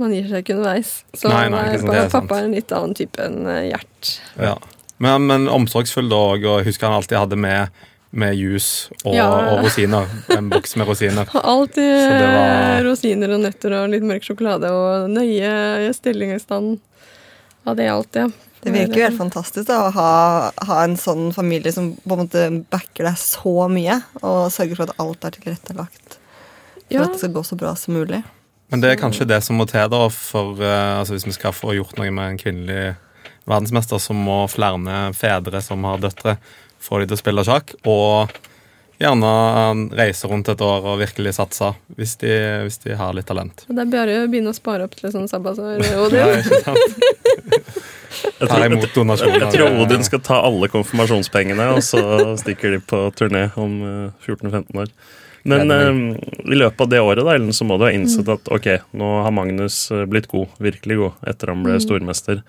[0.00, 0.90] Man gir seg ikke underveis.
[1.14, 4.12] Så Nei, nei, sant, er pappa er en litt annen type enn eh, Gjert.
[4.40, 4.56] Ja.
[5.00, 9.28] Men, men omsorgsfull da òg, og husker han alltid hadde med, med juice og, Ja.
[9.54, 10.08] og rosiner.
[10.34, 11.28] En boks med rosiner.
[11.54, 16.78] Alltid var- rosiner og nøtter og litt mørk sjokolade og nøye stilling i stand.
[17.66, 18.28] Ja, det alt, ja.
[18.60, 20.08] Det virker jo helt fantastisk da, å ha,
[20.68, 24.90] ha en sånn familie som på en måte backer deg så mye, og sørger for
[24.90, 27.04] at alt er tilrettelagt for Ja.
[27.06, 28.20] at det skal gå så bra som mulig.
[28.70, 31.54] Men det er kanskje det som må til da, for eh, altså hvis vi skal
[31.56, 32.96] få gjort noe med en kvinnelig
[33.48, 36.36] verdensmester, så må flere fedre som har døtre,
[36.80, 37.74] få de til å spille sjakk.
[37.88, 38.32] Og
[39.00, 42.34] gjerne eh, reise rundt et år og virkelig satse, hvis de,
[42.66, 43.64] hvis de har litt talent.
[43.68, 45.86] Og Det er bare å begynne å spare opp til et sånt sabbatsår.
[46.02, 46.16] Og
[46.66, 47.80] sant?
[48.40, 52.00] Jeg tror, jeg, jeg tror Odin skal ta alle konfirmasjonspengene, og så
[52.40, 54.90] stikker de på turné om eh, 14-15 år.
[55.48, 56.00] Men um,
[56.44, 59.12] i løpet av det året da, Ellen, så må du ha innsett at ok, nå
[59.24, 62.42] har Magnus eh, blitt god, virkelig god, etter han ble stormester.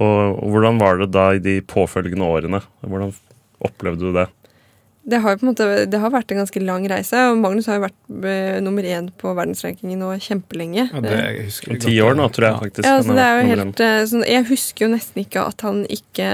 [0.00, 2.62] Og hvordan var det da i de påfølgende årene?
[2.86, 3.12] Hvordan
[3.60, 4.28] opplevde du det?
[5.10, 7.78] det har på en måte Det har vært en ganske lang reise, og Magnus har
[7.78, 10.84] jo vært eh, nummer én på verdensrankingen nå kjempelenge.
[10.92, 12.86] Ja, det jeg husker jeg Ti år nå, tror jeg faktisk.
[12.86, 15.80] Ja, altså det er jo helt eh, sånn, Jeg husker jo nesten ikke at han
[15.88, 16.28] ikke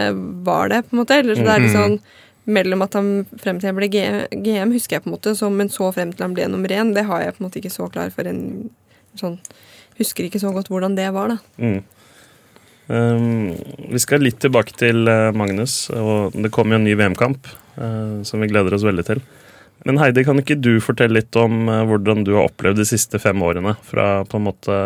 [0.45, 1.21] var det, på en måte.
[1.23, 1.79] Eller så det er litt Mhm.
[1.79, 1.99] sånn
[2.47, 3.09] mellom at han
[3.43, 6.27] frem til jeg ble GM, husker jeg på en måte, så, men så frem til
[6.27, 8.71] han ble nummer én, det har jeg på en måte ikke så klar for en
[9.19, 9.39] sånn
[9.97, 11.39] Husker ikke så godt hvordan det var, da.
[11.57, 11.79] Mm.
[12.87, 13.55] Um,
[13.90, 18.22] vi skal litt tilbake til eh, Magnus, og det kommer jo en ny VM-kamp eh,
[18.27, 19.22] som vi gleder oss veldig til.
[19.87, 23.18] Men Heidi, kan ikke du fortelle litt om eh, hvordan du har opplevd de siste
[23.22, 23.75] fem årene?
[23.87, 24.79] Fra på en måte,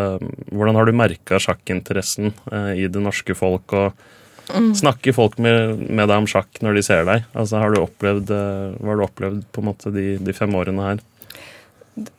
[0.48, 2.32] Hvordan har du merka sjakkinteressen
[2.76, 3.76] i det norske folk?
[3.76, 4.08] og
[4.50, 7.28] Snakker folk med, med deg om sjakk når de ser deg?
[7.36, 10.88] Altså, har du opplevd, Hva har du opplevd på en måte de, de fem årene
[10.88, 11.04] her?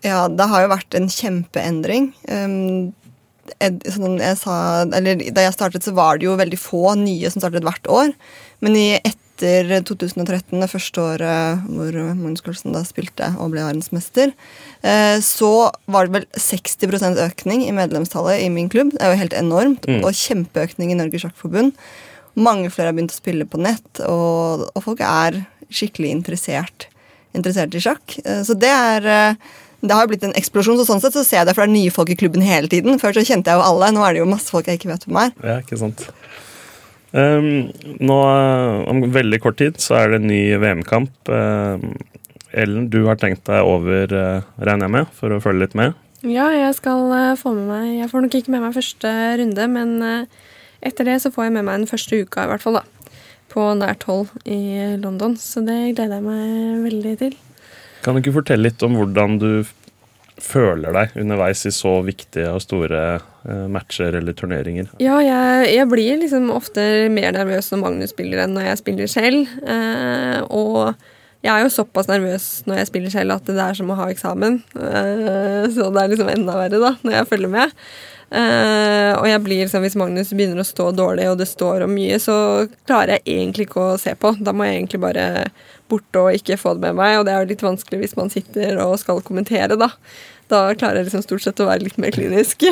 [0.06, 2.12] Ja, det har jo vært en kjempeendring.
[2.30, 2.92] Um,
[3.60, 4.56] sånn jeg sa,
[4.88, 8.14] eller da jeg startet, så var det jo veldig få nye som startet hvert år.
[8.62, 14.34] Men i etter 2013, det første året hvor Magnus Carlsen da spilte og ble verdensmester,
[14.86, 18.94] eh, så var det vel 60% økning i medlemstallet i min klubb.
[18.94, 19.88] Det er jo helt enormt.
[19.90, 20.04] Mm.
[20.06, 21.74] Og kjempeøkning i Norges Sjakkforbund.
[22.38, 26.86] Mange flere har begynt å spille på nett, og, og folk er skikkelig interessert,
[27.36, 28.20] interessert i sjakk.
[28.24, 31.24] Eh, Så det er eh, det har jo blitt en eksplosjon, så sånn sett så
[31.26, 33.00] ser jeg det, for det er nye folk i klubben hele tiden.
[33.02, 35.08] Før så kjente jeg jo alle, nå er det jo masse folk jeg ikke vet
[35.08, 35.34] hvem er.
[35.42, 36.06] Ja, ikke sant.
[37.12, 38.18] Um, nå,
[38.88, 41.12] Om veldig kort tid så er det en ny VM-kamp.
[41.28, 41.98] Um,
[42.52, 45.98] Ellen, du har tenkt deg over, uh, regner jeg med, for å følge litt med.
[46.22, 49.70] Ja, jeg skal uh, få med meg Jeg får nok ikke med meg første runde,
[49.74, 50.50] men uh,
[50.86, 53.18] etter det så får jeg med meg den første uka, i hvert fall, da.
[53.52, 57.34] På nært hold i London, så det gleder jeg meg veldig til.
[58.02, 59.52] Kan du ikke fortelle litt om hvordan du
[60.42, 64.90] føler deg underveis i så viktige og store eh, matcher eller turneringer?
[65.04, 66.84] Ja, jeg, jeg blir liksom ofte
[67.14, 69.52] mer nervøs når Magnus spiller enn når jeg spiller selv.
[69.62, 70.96] Eh, og
[71.42, 74.10] jeg er jo såpass nervøs når jeg spiller selv at det er som å ha
[74.14, 74.62] eksamen.
[74.78, 77.78] Eh, så det er liksom enda verre da, når jeg følger med.
[78.32, 81.92] Eh, og jeg blir liksom, hvis Magnus begynner å stå dårlig, og det står om
[81.92, 82.36] mye, så
[82.88, 84.34] klarer jeg egentlig ikke å se på.
[84.40, 85.26] Da må jeg egentlig bare
[85.92, 88.32] borte og ikke få det med meg, og det er jo litt vanskelig hvis man
[88.34, 89.92] sitter og skal kommentere, da.
[90.52, 92.66] Da klarer jeg liksom stort sett å være litt mer klinisk.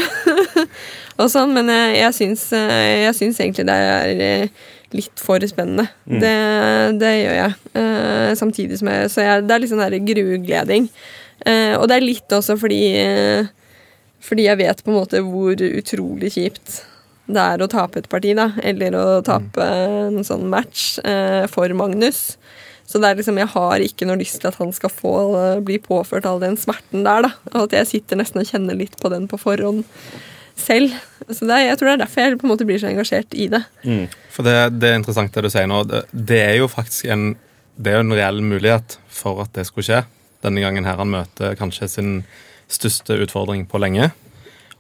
[1.20, 5.44] og sånn, Men jeg, jeg, syns, eh, jeg syns egentlig det er eh, litt for
[5.48, 5.88] spennende.
[6.04, 6.34] Det,
[7.00, 7.56] det gjør jeg.
[7.80, 10.90] Eh, samtidig som jeg Så jeg, det er litt sånn grugleding.
[11.48, 13.48] Eh, og det er litt også fordi eh,
[14.20, 16.82] Fordi jeg vet på en måte hvor utrolig kjipt
[17.30, 18.48] det er å tape et parti, da.
[18.66, 22.40] Eller å tape en sånn match eh, for Magnus.
[22.90, 25.60] Så det er liksom, jeg har ikke noe lyst til at han skal få eh,
[25.66, 27.28] bli påført all den smerten der.
[27.28, 27.32] da.
[27.54, 29.84] Og at jeg sitter nesten og kjenner litt på den på forhånd
[30.60, 30.96] selv.
[31.30, 33.46] Så er, jeg tror det er derfor jeg på en måte blir så engasjert i
[33.54, 33.62] det.
[34.34, 35.84] For det, det er interessant det du sier nå.
[35.88, 37.28] Det, det er jo faktisk en,
[37.78, 40.02] det er jo en reell mulighet for at det skulle skje.
[40.44, 42.12] Denne gangen her han møter kanskje sin
[42.72, 44.10] største utfordring på lenge.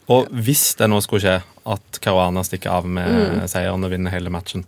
[0.10, 1.38] Og hvis det nå skulle skje
[1.70, 4.66] at Caruana stikker av med seieren og vinner hele matchen,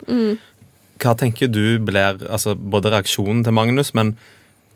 [1.02, 4.16] hva tenker du blir altså både reaksjonen til Magnus, men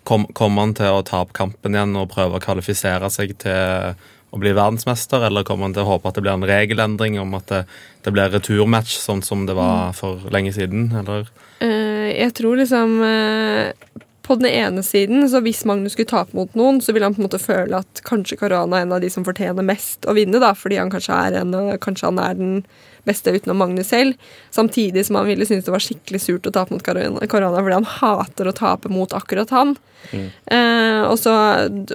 [0.06, 3.96] kom- kommer han til å ta opp kampen igjen og prøve å kvalifisere seg til
[4.36, 7.38] å bli verdensmester, eller kommer han til å håpe at det blir en regelendring om
[7.38, 7.62] at det,
[8.04, 10.90] det blir returmatch, sånn som det var for lenge siden?
[11.00, 11.30] Eller?
[11.64, 13.72] Eh, jeg tror liksom eh,
[14.26, 17.22] På den ene siden, så hvis Magnus skulle tape mot noen, så ville han på
[17.22, 20.42] en måte føle at kanskje Karana er en av de som fortjener mest å vinne,
[20.42, 22.56] da, fordi han kanskje er, en, kanskje han er den
[23.06, 24.18] beste utenom Magnus selv.
[24.54, 27.22] Samtidig som han ville synes det var skikkelig surt å tape mot Caruana
[27.62, 29.76] fordi han hater å tape mot akkurat han.
[30.12, 31.34] Eh, og, så,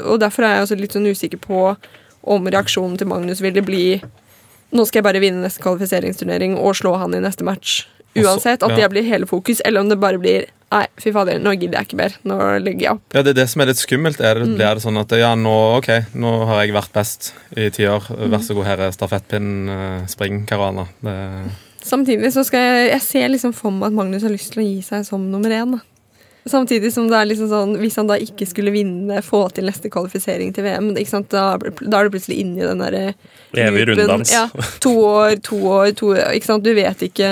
[0.05, 1.75] og derfor er jeg også litt sånn usikker på
[2.31, 3.85] om reaksjonen til Magnus ville bli
[4.71, 7.83] nå skal jeg bare vinne neste kvalifiseringsturnering og slå han i neste match.
[8.15, 8.63] Uansett.
[8.63, 9.63] At det blir hele fokus.
[9.67, 12.13] Eller om det bare blir Nei, fy fader, nå gidder jeg ikke mer.
[12.31, 13.03] Nå legger jeg opp.
[13.17, 14.21] Ja, det er det som er litt skummelt.
[14.23, 17.67] Er det, Blir det sånn at ja, nå, ok, nå har jeg vært best i
[17.75, 18.07] ti år.
[18.31, 19.73] Vær så god, her er stafettpinnen.
[19.75, 20.87] eh, Spring, Caruana.
[21.03, 21.17] Det,
[21.83, 24.67] Samtidig så skal jeg Jeg ser liksom for meg at Magnus har lyst til å
[24.69, 25.75] gi seg som nummer én.
[25.75, 25.81] Da.
[26.51, 29.91] Samtidig som det er liksom sånn Hvis han da ikke skulle vinne, få til neste
[29.93, 31.31] kvalifisering til VM, ikke sant?
[31.33, 33.03] Da, da er du plutselig inne i den derre
[33.55, 34.03] Evig loopen.
[34.05, 34.33] runddans.
[34.35, 34.45] Ja,
[34.83, 36.23] to år, to år, to år.
[36.37, 36.67] Ikke sant?
[36.67, 37.31] Du vet ikke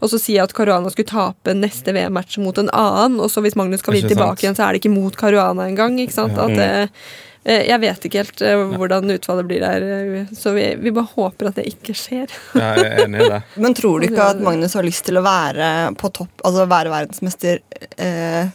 [0.00, 3.56] Og så si at Caruana skulle tape neste VM-match mot en annen, og så hvis
[3.60, 5.98] Magnus skal vinne tilbake igjen, så er det ikke mot Caruana engang.
[6.00, 6.38] Ikke sant?
[6.40, 7.18] At det, eh,
[7.48, 11.48] jeg vet ikke helt eh, hvordan utfallet blir der, eh, så vi, vi bare håper
[11.48, 12.32] at det ikke skjer.
[12.52, 13.42] jeg er enig i det.
[13.64, 15.70] Men tror du ikke at Magnus har lyst til å være
[16.00, 17.62] på topp, altså være verdensmester
[17.96, 18.52] eh,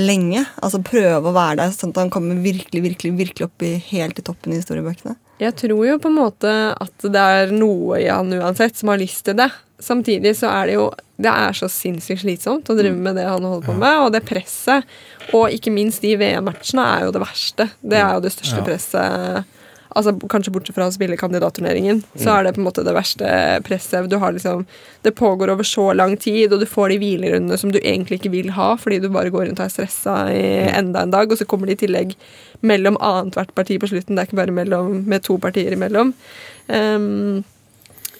[0.00, 0.46] lenge?
[0.64, 4.16] Altså prøve å være der, sånn at han kommer virkelig, virkelig, virkelig opp i, helt
[4.16, 5.18] til toppen i historiebøkene?
[5.42, 9.00] Jeg tror jo på en måte at det er noe i han uansett som har
[9.02, 9.50] lyst til det.
[9.82, 10.90] Samtidig så er det jo
[11.22, 14.24] Det er så sinnssykt slitsomt å drive med det han holder på med, og det
[14.26, 14.88] presset.
[15.30, 17.68] Og ikke minst de VM-matchene er jo det verste.
[17.78, 19.58] Det er jo det største presset.
[19.92, 23.28] Altså Kanskje bortsett fra å spille kandidatturneringen, så er det på en måte det verste
[23.66, 24.08] presset.
[24.10, 24.64] Du har liksom
[25.04, 28.32] Det pågår over så lang tid, og du får de hvilerundene som du egentlig ikke
[28.32, 31.38] vil ha, fordi du bare går rundt og er stressa i enda en dag, og
[31.38, 32.14] så kommer det i tillegg
[32.62, 34.16] mellom annethvert parti på slutten.
[34.16, 36.14] Det er ikke bare mellom, med to partier imellom.
[36.68, 37.42] Um,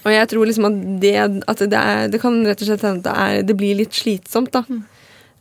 [0.03, 1.15] og jeg tror liksom at det,
[1.51, 3.95] at det, er, det kan rett og slett hende at det, er, det blir litt
[3.95, 4.65] slitsomt, da.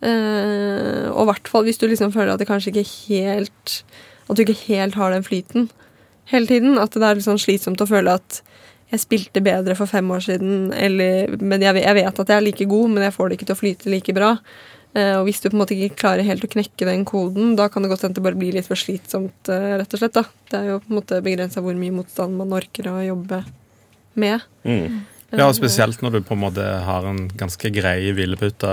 [0.01, 3.73] Eh, og i hvert fall hvis du liksom føler at det kanskje ikke helt
[4.25, 5.67] At du ikke helt har den flyten
[6.31, 6.79] hele tiden.
[6.81, 8.41] At det er litt sånn slitsomt å føle at
[8.91, 12.43] jeg spilte bedre for fem år siden, eller, men jeg, jeg vet at jeg er
[12.43, 14.31] like god, men jeg får det ikke til å flyte like bra.
[14.91, 17.69] Eh, og hvis du på en måte ikke klarer helt å knekke den koden, da
[17.71, 20.17] kan det godt hende det bare blir litt for slitsomt, eh, rett og slett.
[20.19, 20.25] da.
[20.51, 23.43] Det er jo på en måte begrensa hvor mye motstand man orker å jobbe
[24.19, 24.45] med.
[24.67, 25.01] Mm.
[25.31, 28.71] Ja, og Spesielt når du på en måte har en ganske grei hvilepute.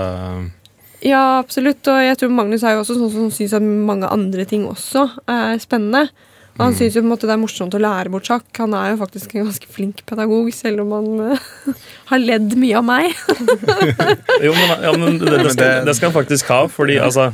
[1.05, 1.85] Ja, absolutt.
[1.87, 5.07] Og jeg tror Magnus er jo også sånn som syns at mange andre ting også
[5.31, 6.09] er spennende.
[6.59, 8.47] Og han syns jo på en måte det er morsomt å lære bort sjakk.
[8.59, 11.45] Han er jo faktisk en ganske flink pedagog, selv om han eh,
[12.11, 13.13] har ledd mye av meg.
[14.39, 17.29] Jo, men, ja, men det, det, skal, det skal han faktisk ha, fordi altså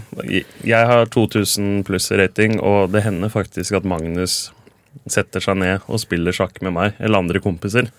[0.66, 4.52] Jeg har 2000 pluss i rating, og det hender faktisk at Magnus
[5.12, 7.92] setter seg ned og spiller sjakk med meg eller andre kompiser.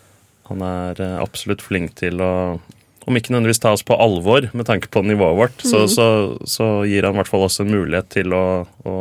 [0.50, 2.32] Han er eh, absolutt flink til å
[3.06, 6.06] om ikke nødvendigvis ta oss på alvor med tanke på nivået vårt, så, så,
[6.42, 8.46] så gir han i hvert fall også en mulighet til å,
[8.82, 8.94] å,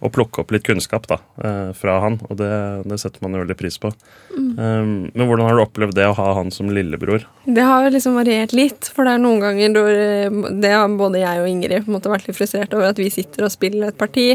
[0.00, 2.48] å plukke opp litt kunnskap da, eh, fra han, og det,
[2.88, 3.90] det setter man jo veldig pris på.
[4.32, 7.26] Um, men hvordan har du opplevd det å ha han som lillebror?
[7.44, 11.20] Det har liksom variert litt, for det er noen ganger hvor eh, det har både
[11.20, 13.92] jeg og Ingrid på en måte vært litt frustrert over at vi sitter og spiller
[13.92, 14.30] et parti.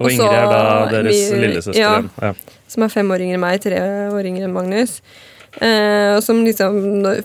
[0.00, 0.64] Og Og Ingrid er da
[0.96, 1.94] deres vi- lillesøster ja.
[2.22, 2.34] Ja.
[2.66, 3.78] som er fem år yngre enn meg, tre
[4.10, 4.98] år yngre enn Magnus.
[5.56, 6.74] Eh, og som liksom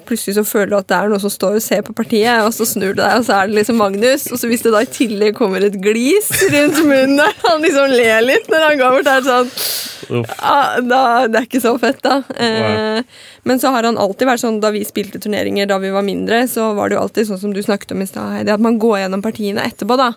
[0.07, 2.53] Plutselig så føler du at det er noen som står og ser på partiet, og
[2.55, 4.27] så snur du deg, og så er det liksom Magnus.
[4.32, 7.95] Og så hvis det da i tillegg kommer et glis rundt munnen der, han liksom
[7.95, 11.99] ler litt når han går bort, der sånn ah, da, Det er ikke så fett,
[12.05, 12.21] da.
[12.36, 13.01] Eh,
[13.47, 16.45] men så har han alltid vært sånn da vi spilte turneringer da vi var mindre,
[16.51, 18.79] så var det jo alltid sånn som du snakket om i stad, Heidi, at man
[18.82, 20.13] går gjennom partiene etterpå, da.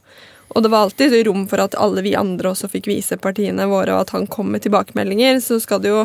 [0.55, 3.95] Og det var alltid rom for at alle vi andre også fikk vise partiene våre,
[3.95, 5.41] og at han kom med tilbakemeldinger.
[5.43, 6.05] Så skal det jo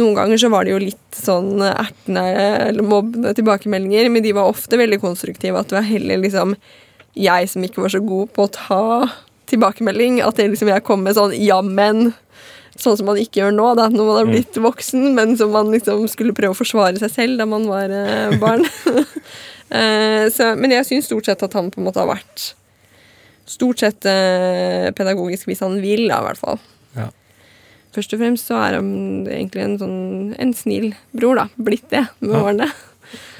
[0.00, 2.22] Noen ganger så var det jo litt sånn ertende
[2.70, 5.60] eller mobbende tilbakemeldinger, men de var ofte veldig konstruktive.
[5.60, 6.56] At det var heller liksom
[7.18, 8.82] jeg som ikke var så god på å ta
[9.50, 10.20] tilbakemelding.
[10.24, 12.12] At det liksom jeg kom med sånn jammen
[12.80, 15.70] sånn som man ikke gjør nå, da, når man har blitt voksen, men som man
[15.74, 18.66] liksom skulle prøve å forsvare seg selv da man var eh, barn.
[19.70, 22.48] Eh, så, men jeg syns stort sett at han på en måte har vært
[23.46, 26.58] stort sett eh, pedagogisk hvis han vil, da, i hvert fall.
[27.94, 28.90] Først og fremst så er han
[29.26, 31.48] egentlig en sånn en snill bror, da.
[31.58, 32.42] Blitt det med Ja.
[32.44, 32.68] årene.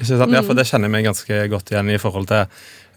[0.03, 2.45] Ja, for det kjenner jeg meg ganske godt igjen i forhold til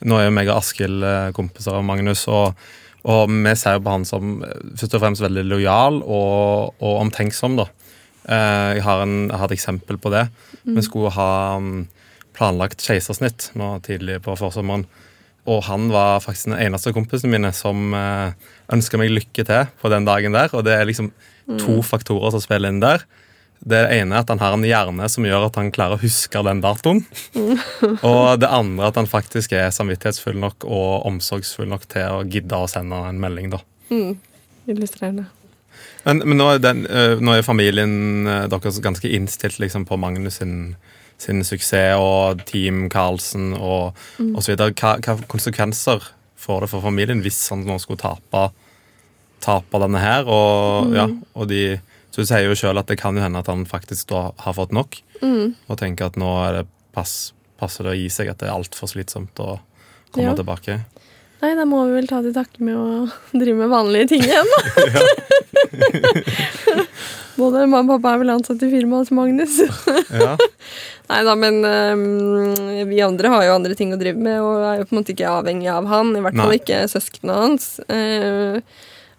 [0.05, 2.57] Nå er jo meg og Askild eh, kompiser av Magnus, og,
[3.07, 6.97] og vi ser jo på han som eh, først og fremst veldig lojal og, og
[7.05, 7.69] omtenksom, da.
[8.27, 10.25] Eh, Jeg har, en, jeg har et eksempel på det.
[10.67, 11.31] Vi skulle ha
[11.63, 11.87] mm,
[12.35, 14.85] planlagt keisersnitt nå tidlig på forsommeren.
[15.47, 17.95] Og han var faktisk den eneste kompisen mine som
[18.73, 20.49] ønska meg lykke til på den dagen der.
[20.57, 21.13] Og det er liksom
[21.61, 23.05] to faktorer som spiller inn der.
[23.65, 26.43] Det ene er at han har en hjerne som gjør at han klarer å huske
[26.45, 27.01] den datoen.
[28.11, 32.61] og det andre at han faktisk er samvittighetsfull nok og omsorgsfull nok til å gidde
[32.61, 33.55] å sende en melding.
[33.55, 33.63] da.
[34.69, 35.31] Illustrerende.
[36.05, 39.97] Men, men nå, er den, eh, nå er familien eh, deres ganske innstilt liksom, på
[40.01, 40.75] Magnus sin,
[41.21, 44.77] sin suksess og Team Carlsen og, og så videre.
[44.77, 46.05] Hva, hva konsekvenser
[46.45, 48.45] får det for familien hvis han nå skulle tape,
[49.45, 50.25] tape denne her?
[50.27, 51.05] Og, ja,
[51.37, 51.61] og de,
[52.15, 54.73] så sier jo sjøl at det kan jo hende at han faktisk da har fått
[54.75, 56.67] nok, og tenker at nå er det
[56.97, 59.57] pass, passer det å gi seg, at det er altfor slitsomt å
[60.15, 60.35] komme Ja.
[60.39, 60.81] tilbake.
[61.45, 63.07] Nei, da må vi vel ta til takke med å
[63.41, 64.61] drive med vanlige ting igjen, da.
[67.35, 69.57] Både mamma og pappa er vel ansatt i firmaet til Magnus.
[70.15, 70.37] Ja.
[71.11, 72.05] Nei da, men um,
[72.89, 75.13] vi andre har jo andre ting å drive med, og er jo på en måte
[75.17, 76.13] ikke avhengig av han.
[76.17, 76.61] I hvert fall Nei.
[76.63, 77.67] ikke søsknene hans.
[77.93, 78.61] Eh,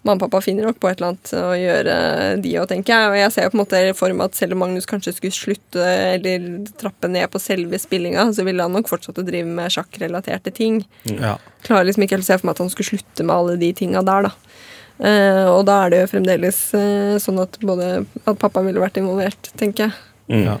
[0.06, 1.96] mamma og pappa finner nok på et eller annet å gjøre,
[2.44, 3.10] de òg, tenker jeg.
[3.10, 5.36] Og jeg ser jo på en måte for meg at selv om Magnus kanskje skulle
[5.36, 5.84] slutte
[6.14, 6.46] eller
[6.80, 10.82] trappe ned på selve spillinga, så ville han nok fortsatt å drive med sjakkrelaterte ting.
[11.10, 11.36] ja.
[11.66, 13.72] Klarer liksom ikke helt å se for meg at han skulle slutte med alle de
[13.74, 14.56] tinga der, da.
[14.96, 19.00] Eh, og da er det jo fremdeles eh, sånn at både at pappa ville vært
[19.00, 19.96] involvert, tenker jeg.
[20.30, 20.44] Mm.
[20.46, 20.56] Ja.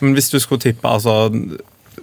[0.00, 1.30] Men hvis du skulle tippe, altså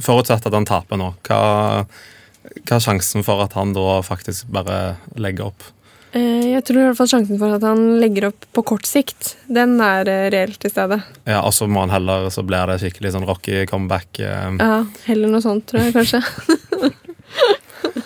[0.02, 1.40] Forutsatt at han taper nå, hva,
[1.84, 5.66] hva er sjansen for at han da faktisk bare legger opp?
[6.14, 9.36] Eh, jeg tror i hvert fall sjansen for at han legger opp på kort sikt,
[9.48, 10.98] den er eh, reelt til stede.
[11.30, 14.20] Ja, Og så må han heller, så blir det skikkelig sånn rocky comeback.
[14.20, 14.58] Eh.
[14.60, 16.20] Ja, Heller noe sånt, tror jeg kanskje.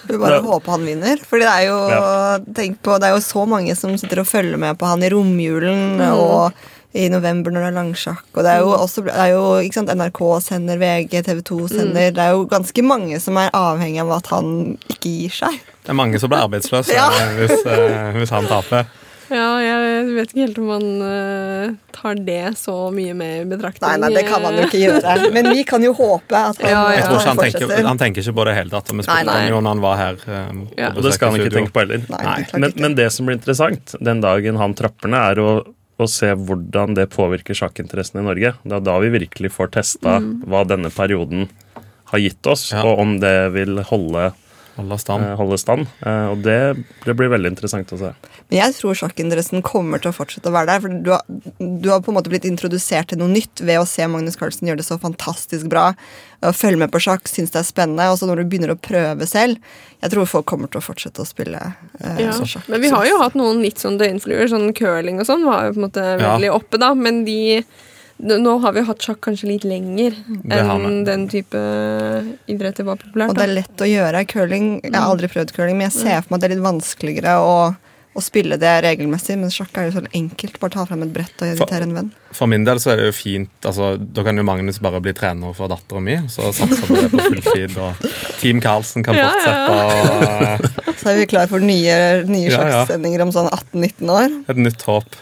[0.05, 1.19] Vi bare håper han vinner.
[1.25, 2.37] For det er jo Ja.
[2.55, 5.09] tenk på, det er jo så mange som sitter og følger med på han i
[5.11, 6.13] romjulen Mm.
[6.13, 6.53] og
[6.95, 8.23] i november når det er langsjakk.
[8.37, 11.67] Og det er jo også det er jo, ikke sant, NRK sender, VG, TV 2
[11.73, 12.11] sender.
[12.15, 15.57] Det er jo ganske mange som er avhengig av at han ikke gir seg.
[15.85, 17.07] Det er mange som blir arbeidsløse Ja.
[17.13, 18.87] eh, hvis, eh, hvis han taper.
[19.25, 23.87] Ja, jeg vet ikke helt om han uh, tar det så mye med i betraktning.
[23.89, 25.31] Nei, nei, det kan man jo ikke gjøre.
[25.33, 26.99] Men vi kan jo håpe at han Ja, ja.
[26.99, 28.91] Jeg tror ikke han tenker, han tenker ikke på det hele tatt.
[28.93, 30.19] Vi spurte ham jo når han var her.
[30.29, 30.91] Um, Ja.
[30.93, 31.57] Og det skal han ikke studio.
[31.57, 32.05] tenke på heller.
[32.13, 35.49] Nei, Nei, Men, men det som blir interessant den dagen han trapper ned, er å,
[35.97, 38.53] å se hvordan det påvirker sjakkinteressen i Norge.
[38.61, 41.49] Det er da vi virkelig får testa hva denne perioden
[42.13, 42.85] har gitt oss, Ja.
[42.85, 44.35] og om det vil holde,
[44.75, 45.23] Holde stand.
[45.23, 45.87] eh, holde stand.
[46.05, 46.55] Eh, Og det,
[47.05, 48.09] det blir veldig interessant å se.
[48.49, 50.81] Men jeg tror sjakkinteressen kommer til å fortsette å være der.
[50.83, 51.23] For du har,
[51.59, 54.67] du har på en måte blitt introdusert til noe nytt ved å se Magnus Carlsen
[54.67, 55.93] gjøre det så fantastisk bra.
[56.45, 58.09] Og følge med på sjakk, synes det er spennende.
[58.11, 59.57] Og så når du begynner å prøve selv
[60.03, 61.57] Jeg tror folk kommer til å fortsette å spille
[62.03, 62.31] eh, Ja.
[62.45, 62.67] sjakk.
[62.69, 64.45] Men vi har jo hatt noen litt sånn døgnfluer.
[64.51, 66.35] Sånn curling og sånn var jo på en måte Ja.
[66.35, 66.93] veldig oppe, da.
[66.93, 67.63] Men de
[68.17, 70.13] Nå har vi hatt sjakk kanskje litt lenger
[70.55, 71.59] enn den type
[72.47, 73.33] idretter var populært.
[73.33, 74.21] Og det er lett å gjøre.
[74.31, 76.63] Curling Jeg har aldri prøvd curling, men jeg ser for meg at det er litt
[76.63, 77.51] vanskeligere å,
[78.15, 79.35] å spille det regelmessig.
[79.41, 80.55] Men sjakk er jo så enkelt.
[80.63, 82.09] Bare ta frem et brett og invitere en venn.
[82.39, 85.13] For min del så er det jo fint altså, Da kan jo Magnus bare bli
[85.15, 87.77] trener for dattera mi, så satser vi det på fulltid.
[87.83, 88.09] Og
[88.39, 89.75] Team Carlsen kan Ja, fortsette.
[89.75, 90.57] ja,
[90.87, 91.99] Og Så er vi klar for nye,
[92.31, 92.71] nye Ja, ja.
[92.87, 94.41] sjakksendinger om sånn 18-19 år.
[94.55, 95.19] et nytt håp.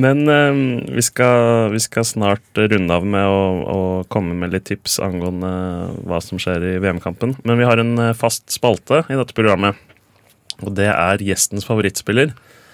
[0.00, 3.80] Men um, vi, skal, vi skal snart runde av med å, å
[4.12, 5.50] komme med litt tips angående
[6.08, 7.36] hva som skjer i VM-kampen.
[7.44, 9.76] Men vi har en eh, fast spalte i dette programmet,
[10.62, 12.32] og det er gjestens favorittspiller.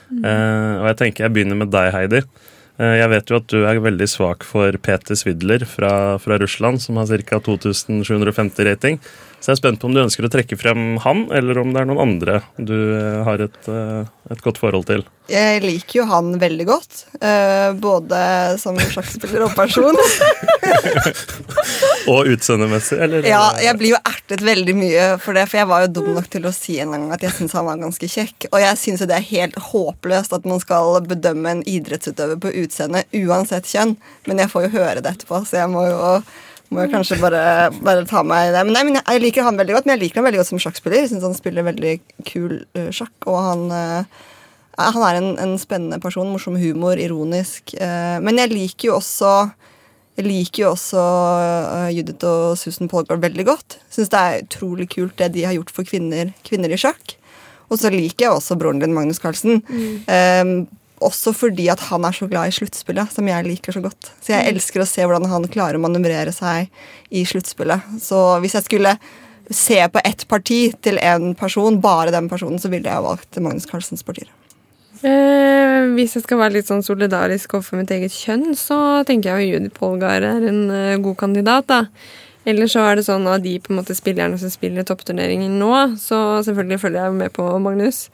[0.08, 2.22] Eh, og jeg tenker jeg begynner med deg, Heidi.
[2.78, 5.90] Uh, jeg vet jo at du er veldig svak for Peter Svidler fra,
[6.22, 7.40] fra Russland, som har ca.
[7.42, 9.02] 2750 rating.
[9.38, 11.82] Så jeg er spent på om du ønsker å trekke frem han, eller om det
[11.82, 15.04] er noen andre du eh, har et, eh, et godt forhold til.
[15.30, 17.04] Jeg liker jo han veldig godt.
[17.20, 18.18] eh, både
[18.58, 19.94] som sjakkspiller og person.
[22.08, 23.26] Og utseendemessig, eller?
[23.28, 26.28] Ja, jeg blir jo ertet veldig mye for det, for jeg var jo dum nok
[26.32, 28.48] til å si en gang at jeg syns han var ganske kjekk.
[28.50, 33.04] Og jeg syns det er helt håpløst at man skal bedømme en idrettsutøver på utseende
[33.20, 33.96] uansett kjønn.
[34.28, 35.98] Men jeg får jo høre det etterpå, så jeg må jo,
[36.68, 37.42] må jeg kanskje bare,
[37.80, 38.64] bare ta meg det.
[38.66, 40.60] Men, nei, men jeg liker han veldig godt, men jeg liker han veldig godt som
[40.62, 41.02] sjakkspiller.
[41.02, 41.94] Jeg syns han spiller veldig
[42.28, 44.26] kul uh, sjakk, og han uh,
[44.78, 46.28] han er en, en spennende person.
[46.30, 47.72] Morsom humor, ironisk.
[47.80, 49.32] Uh, men jeg liker jo også
[50.18, 51.02] jeg liker jo også
[51.94, 53.76] Judith og Susan Polgard veldig godt.
[53.94, 57.14] Syns det er utrolig kult det de har gjort for kvinner, kvinner i sjakk.
[57.70, 59.62] Og så liker jeg også broren din, Magnus Carlsen.
[60.10, 60.42] Eh,
[61.04, 64.10] også fordi at han er så glad i sluttspillet, som jeg liker så godt.
[64.24, 66.68] Så jeg elsker å se hvordan han klarer å manøvrere seg
[67.10, 67.98] i sluttspillet.
[68.02, 68.96] Så hvis jeg skulle
[69.50, 73.68] se på ett parti til én person, bare den personen, så ville jeg valgt Magnus
[73.68, 74.28] Carlsens partier.
[74.98, 79.46] Eh, hvis jeg skal være litt sånn solidarisk overfor mitt eget kjønn, så tenker jeg
[79.46, 81.68] jo Judith Polgar er en uh, god kandidat.
[81.70, 81.84] da.
[82.48, 85.72] Eller så er det sånn av de på en måte spillerne som spiller toppturneringen nå,
[86.00, 88.06] så selvfølgelig følger jeg med på Magnus.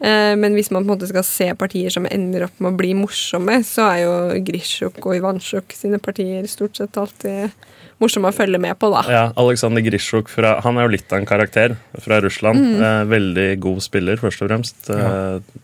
[0.00, 2.78] Eh, men hvis man på en måte skal se partier som ender opp med å
[2.78, 4.14] bli morsomme, så er jo
[4.46, 7.52] Grisjuk og Ivansjuk sine partier stort sett alltid
[8.00, 9.02] morsomme å følge med på, da.
[9.12, 12.64] Ja, Aleksandr Grisjuk fra, han er jo litt av en karakter fra Russland.
[12.64, 12.80] Mm.
[12.80, 14.88] Eh, veldig god spiller, først og fremst.
[14.88, 15.12] Ja.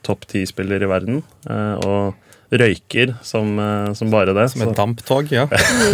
[0.07, 1.25] Topp ti-spiller i verden.
[1.49, 4.49] Eh, og røyker som, eh, som bare det.
[4.53, 5.47] Som et damptog, ja.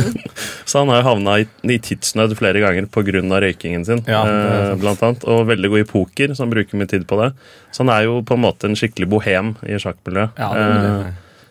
[0.69, 3.41] så han har jo havna i, i tidsnød flere ganger pga.
[3.47, 4.05] røykingen sin.
[4.07, 7.19] Ja, eh, blant annet, Og veldig god i poker, så han bruker mye tid på
[7.23, 7.33] det.
[7.73, 10.39] Så han er jo på en måte en skikkelig bohem i sjakkmiljøet.
[10.39, 10.53] ja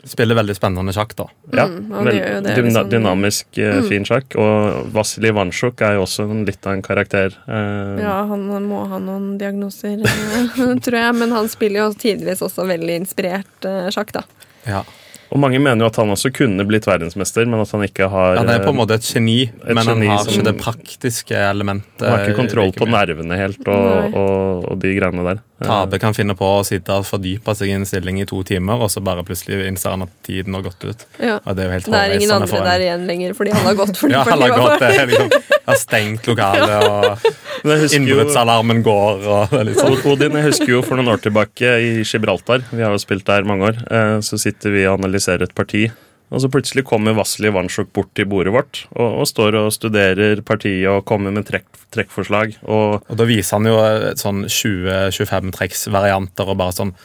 [0.01, 1.27] Eh, spiller veldig spennende sjakk, da.
[1.53, 2.89] Ja, Mm, han vel- gjør jo det, dyna liksom.
[2.89, 3.83] dynamisk, mm.
[3.87, 4.35] fin sjakk.
[4.35, 7.35] Og Vasilij Vansjuk er jo også en, litt av en karakter.
[7.47, 11.15] eh, Ja, han må ha noen diagnoser, eh, tror jeg.
[11.19, 14.23] Men han spiller jo tidligvis også veldig inspirert eh, sjakk, da.
[14.67, 14.83] Ja.
[15.31, 18.35] Og mange mener jo at han også kunne blitt verdensmester, men at han ikke har
[18.41, 22.01] Han er på en måte et geni, men han har som- ikke det praktiske elementet.
[22.03, 25.39] Han har ikke kontroll like på nervene helt og, og, og de greiene der.
[25.61, 28.81] Tabe kan finne på å sitte og fordype seg i en stilling i to timer,
[28.81, 31.05] og så bare plutselig innser han at tiden har gått ut.
[31.21, 31.37] Ja.
[31.45, 33.51] Og det er jo helt Det er ingen andre for en- der igjen lenger, fordi
[33.53, 35.31] han har gått for Ja, han har gått, det liksom,
[35.67, 36.87] har stengt lokalet,
[37.65, 39.97] og innbruddsalarmen går, og det er litt sånn.
[40.11, 43.45] Odin, jeg husker jo for noen år tilbake i Gibraltar, vi har jo spilt der
[43.47, 45.87] mange år, eh, så sitter vi og analyserer et parti.
[46.31, 50.39] Og så plutselig kommer Vasilij Vansjuk bort til bordet vårt og, og står og studerer
[50.47, 52.55] partiet og kommer med trekk, trekkforslag.
[52.63, 53.77] Og Og da viser han jo
[54.21, 56.95] sånn 20-25 trekksvarianter og bare sånn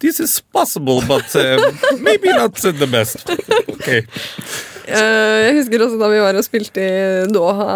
[0.00, 1.60] This is possible, but uh,
[2.00, 3.20] maybe not the best.
[3.68, 3.88] Ok.
[4.88, 7.66] Eh, Jeg husker også da vi var og spilte i Doha.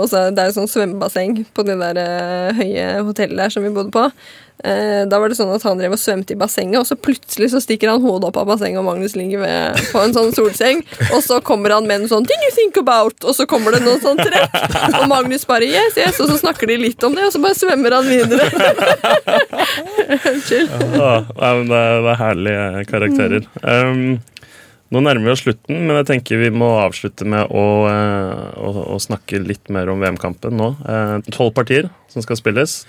[0.00, 3.74] Også, Det er jo sånn svømmebasseng på det der eh, høye hotellet der som vi
[3.76, 4.06] bodde på.
[4.64, 7.50] Eh, Da var det sånn at han drev og svømte i bassenget, og så plutselig
[7.54, 10.82] så stikker han hodet opp av bassenget, og Magnus ligger ved, på en sånn solseng.
[11.14, 13.82] Og så kommer han med en sånn 'Did you think about', og så kommer det
[13.82, 14.58] noen sånn trekk.
[15.00, 17.54] Og Magnus bare 'yes, yes', og så snakker de litt om det, og så bare
[17.58, 18.44] svømmer han videre.
[20.46, 20.68] Chill.
[20.68, 23.46] Ja, men det, er, det er herlige karakterer.
[23.62, 24.20] Um,
[24.90, 28.70] nå nærmer vi oss slutten, men jeg tenker vi må avslutte med å, eh, å,
[28.96, 30.72] å snakke litt mer om VM-kampen nå.
[30.82, 32.80] Eh, Tolv partier som skal spilles.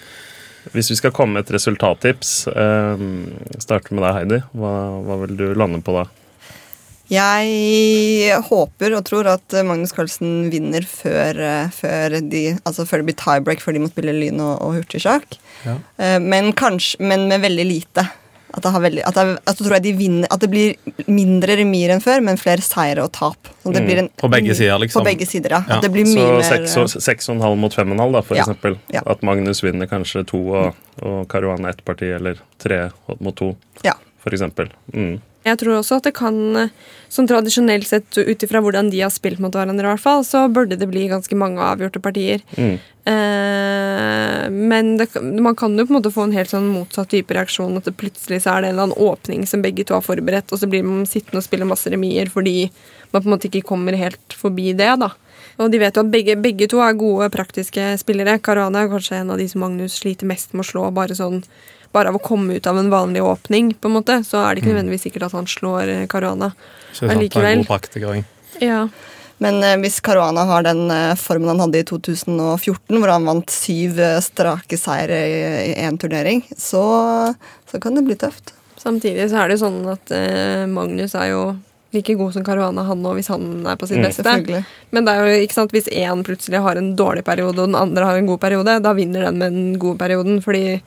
[0.76, 3.06] Hvis vi skal komme med et resultattips, eh,
[3.60, 4.42] starter med deg, Heidi.
[4.54, 4.74] Hva,
[5.08, 6.06] hva vil du lande på da?
[7.12, 13.10] Jeg håper og tror at Magnus Carlsen vinner før, eh, før, de, altså før det
[13.10, 15.36] blir tiebreak, før de må spille lyn og, og hurtigsjakk.
[15.66, 15.76] Ja.
[16.00, 18.08] Eh, Men, kanskje- men med veldig lite.
[18.54, 21.08] At, det har veldig, at, jeg, at, jeg tror jeg de vinner, at det blir
[21.08, 23.48] mindre remier enn før, men flere seire og tap.
[23.64, 23.86] Det Mm.
[23.88, 25.02] blir en, På begge sider, liksom.
[25.02, 25.64] På begge sider, ja.
[25.70, 25.76] Ja.
[25.78, 27.96] At det blir Så mye seks mer og, seks og en halv mot fem og
[27.96, 28.44] en halv, da, for Ja.
[28.44, 28.78] eksempel.
[28.92, 29.02] Ja.
[29.08, 32.90] At Magnus vinner kanskje to, og, og Caruana ett parti, eller tre
[33.20, 33.94] mot to, Ja.
[34.20, 34.68] for eksempel.
[34.94, 35.22] Mm.
[35.48, 36.74] Jeg tror også at det kan, eh,
[37.10, 40.46] sånn tradisjonelt sett ut ifra hvordan de har spilt mot hverandre, i hvert fall, så
[40.54, 42.44] burde det bli ganske mange avgjorte partier.
[42.58, 42.78] Mm.
[43.10, 47.34] Eh, men det, man kan jo på en måte få en helt sånn motsatt type
[47.34, 47.74] reaksjon.
[47.80, 50.54] At det plutselig så er det en eller annen åpning som begge to har forberedt,
[50.54, 52.70] og så blir man sittende og spille masse remier fordi
[53.12, 54.94] man på en måte ikke kommer helt forbi det.
[55.02, 55.10] da.
[55.58, 58.40] Og de vet jo at begge, begge to er gode praktiske spillere.
[58.46, 60.88] Caruana er kanskje en av de som Magnus sliter mest med å slå.
[60.94, 61.42] bare sånn
[61.94, 64.64] bare av å komme ut av en vanlig åpning, på en måte, så er det
[64.64, 66.52] ikke nødvendigvis sikkert at han slår eh, Caruana.
[66.94, 67.52] Sant, det er Allikevel.
[67.52, 68.24] en god praktiker.
[68.62, 68.88] Ja.
[69.42, 73.50] Men eh, hvis Caruana har den eh, formen han hadde i 2014, hvor han vant
[73.54, 75.18] syv eh, strake seire
[75.68, 76.84] i én turnering, så,
[77.72, 78.54] så kan det bli tøft.
[78.82, 81.42] Samtidig så er det jo sånn at eh, Magnus er jo
[81.92, 84.06] like god som Caruana han nå, hvis han er på sitt Mm.
[84.08, 84.24] beste.
[84.24, 84.66] Mm,
[84.96, 87.76] Men det er jo ikke sant, hvis én plutselig har en dårlig periode, og den
[87.76, 90.40] andre har en god periode, da vinner den med den gode perioden.
[90.42, 90.82] Fordi det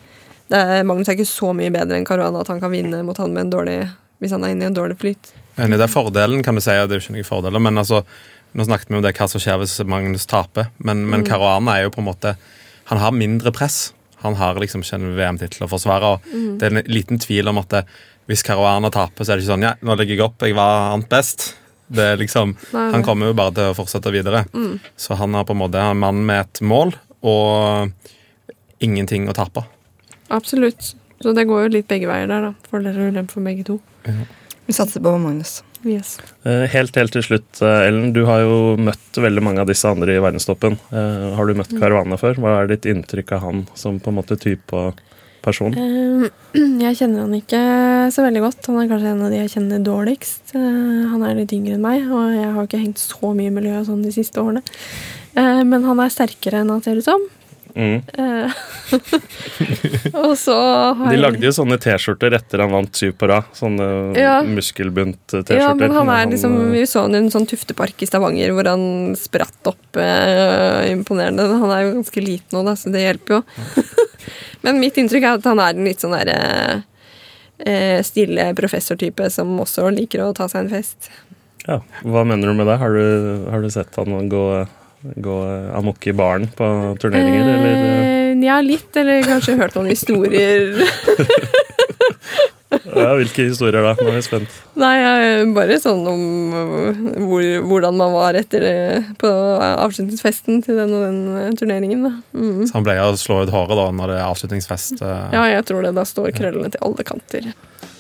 [0.60, 3.34] er, Magnus er ikke så mye bedre enn Caruana at han kan vinne mot han
[3.34, 3.78] med en dårlig
[4.22, 5.32] hvis han er inne i en dårlig flyt.
[5.60, 6.72] Enig, det er fordelen, kan du si.
[6.72, 8.00] Det er jo ikke noen fordeler, men altså,
[8.56, 10.70] nå snakket vi om det hva som skjer hvis Magnus taper.
[10.78, 12.36] Men, men Caruana er jo på en måte
[12.90, 13.92] Han har mindre press.
[14.24, 16.14] Han har liksom ikke en VM-tittel å forsvare.
[16.14, 17.82] og Det er en liten tvil om at det,
[18.30, 20.94] hvis Caruana taper, så er det ikke sånn Ja, nå legger jeg opp, jeg var
[20.94, 21.50] annet best.
[21.92, 24.44] Det er liksom, Nei, Han kommer jo bare til å fortsette videre.
[24.96, 26.94] Så han er på en måte en mann med et mål
[27.24, 27.92] og
[28.84, 29.64] ingenting å tape.
[30.30, 30.94] Absolutt.
[31.22, 32.68] Så det går jo litt begge veier der, da.
[32.70, 33.78] Fordeler og ulemper for begge to.
[34.66, 35.62] Vi satser på Magnus.
[35.84, 36.14] Yes.
[36.48, 38.12] Eh, Helt, helt til slutt, eh, Ellen.
[38.16, 40.78] Du har jo møtt veldig mange av disse andre i verdenstoppen.
[40.90, 42.34] Eh, Har du møtt Caruana før?
[42.40, 44.96] Hva er ditt inntrykk av han som på en måte type og
[45.44, 45.74] person?
[46.84, 47.60] Jeg kjenner han ikke
[48.16, 48.66] så veldig godt.
[48.70, 50.54] Han er kanskje en av de jeg kjenner dårligst.
[50.54, 53.88] Han er litt yngre enn meg, og jeg har ikke hengt så mye i miljøet
[53.88, 54.62] sånn de siste årene.
[55.36, 57.20] Eh, Men han er sterkere enn han ser ut som.
[57.74, 58.02] Mm.
[58.14, 58.52] Eh,
[60.22, 60.54] og så
[60.94, 63.48] har De lagde jo sånne T-skjorter etter han vant syv på rad.
[63.56, 64.36] Sånne Ja.
[64.46, 65.58] muskelbunt-T-skjorter.
[65.58, 68.70] Ja, men han er liksom, Vi så han i en sånn tuftepark i Stavanger hvor
[68.70, 69.98] han spratt opp.
[69.98, 71.48] Eh, imponerende.
[71.50, 73.42] Han er jo ganske liten nå, da, så det hjelper jo.
[74.64, 76.84] men mitt inntrykk er at han er en litt sånn derre
[77.58, 81.10] eh, stille professortype som også liker å ta seg en fest.
[81.66, 81.80] Ja.
[82.04, 82.78] Hva mener du med det?
[82.80, 84.44] Har du, har du sett han gå,
[85.16, 85.36] gå
[85.76, 86.68] amok i baren på
[87.00, 87.84] turneringer, eller?
[87.90, 88.90] Eh, ja, litt.
[88.96, 90.74] Eller kanskje hørt noen historier.
[92.94, 93.92] Ja, hvilke historier da?
[93.98, 94.54] Nå er jeg spent.
[94.80, 94.94] Nei,
[95.54, 96.22] bare sånn om
[96.58, 102.06] øh, hvor, hvordan man var etter det på avslutningsfesten til den og den turneringen.
[102.06, 102.12] Da.
[102.34, 102.64] Mm.
[102.66, 105.04] Så han pleier å slå ut håret da når det er avslutningsfest.
[105.06, 105.22] eh.
[105.36, 105.94] Ja, jeg tror det.
[105.96, 107.50] Da står krøllene til alle kanter.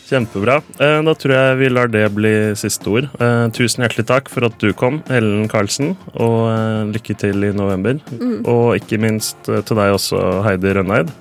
[0.04, 0.58] Kjempebra.
[0.80, 3.08] Eh, Da tror jeg vi lar det bli siste ord.
[3.20, 7.52] Eh, Tusen hjertelig takk for at du kom, Ellen Karlsen, og eh, lykke til i
[7.56, 8.00] november.
[8.44, 11.12] Og ikke minst til deg også, Heidi Rønneid.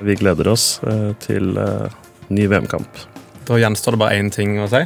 [0.00, 0.76] Vi gleder oss
[1.24, 1.56] til
[2.30, 3.00] ny VM-kamp.
[3.48, 4.84] Da gjenstår det bare én ting å si.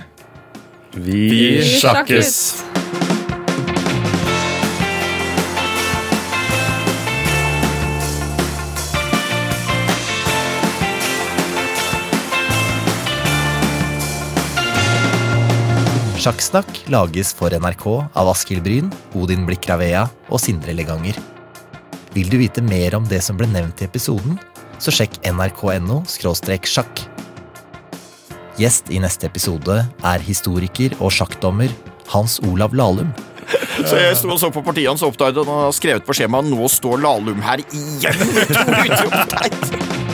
[0.97, 1.43] Vi, Vi
[1.81, 2.72] sjakkes!
[16.23, 21.17] Sjakksnakk lages for NRK av Askild Bryn, Odin Blikk Ravea og Sindre Leganger.
[22.15, 24.37] Vil du vite mer om det som ble nevnt i episoden,
[24.79, 27.03] så sjekk nrk.no sjakk.
[28.55, 31.75] Gjest i neste episode er historiker og sjakkdommer
[32.15, 33.11] Hans Olav Lahlum.
[33.89, 36.15] Så jeg sto og så på partiet hans og oppdaget at han har skrevet på
[36.15, 38.23] skjemaet 'Nå står Lahlum her igjen!'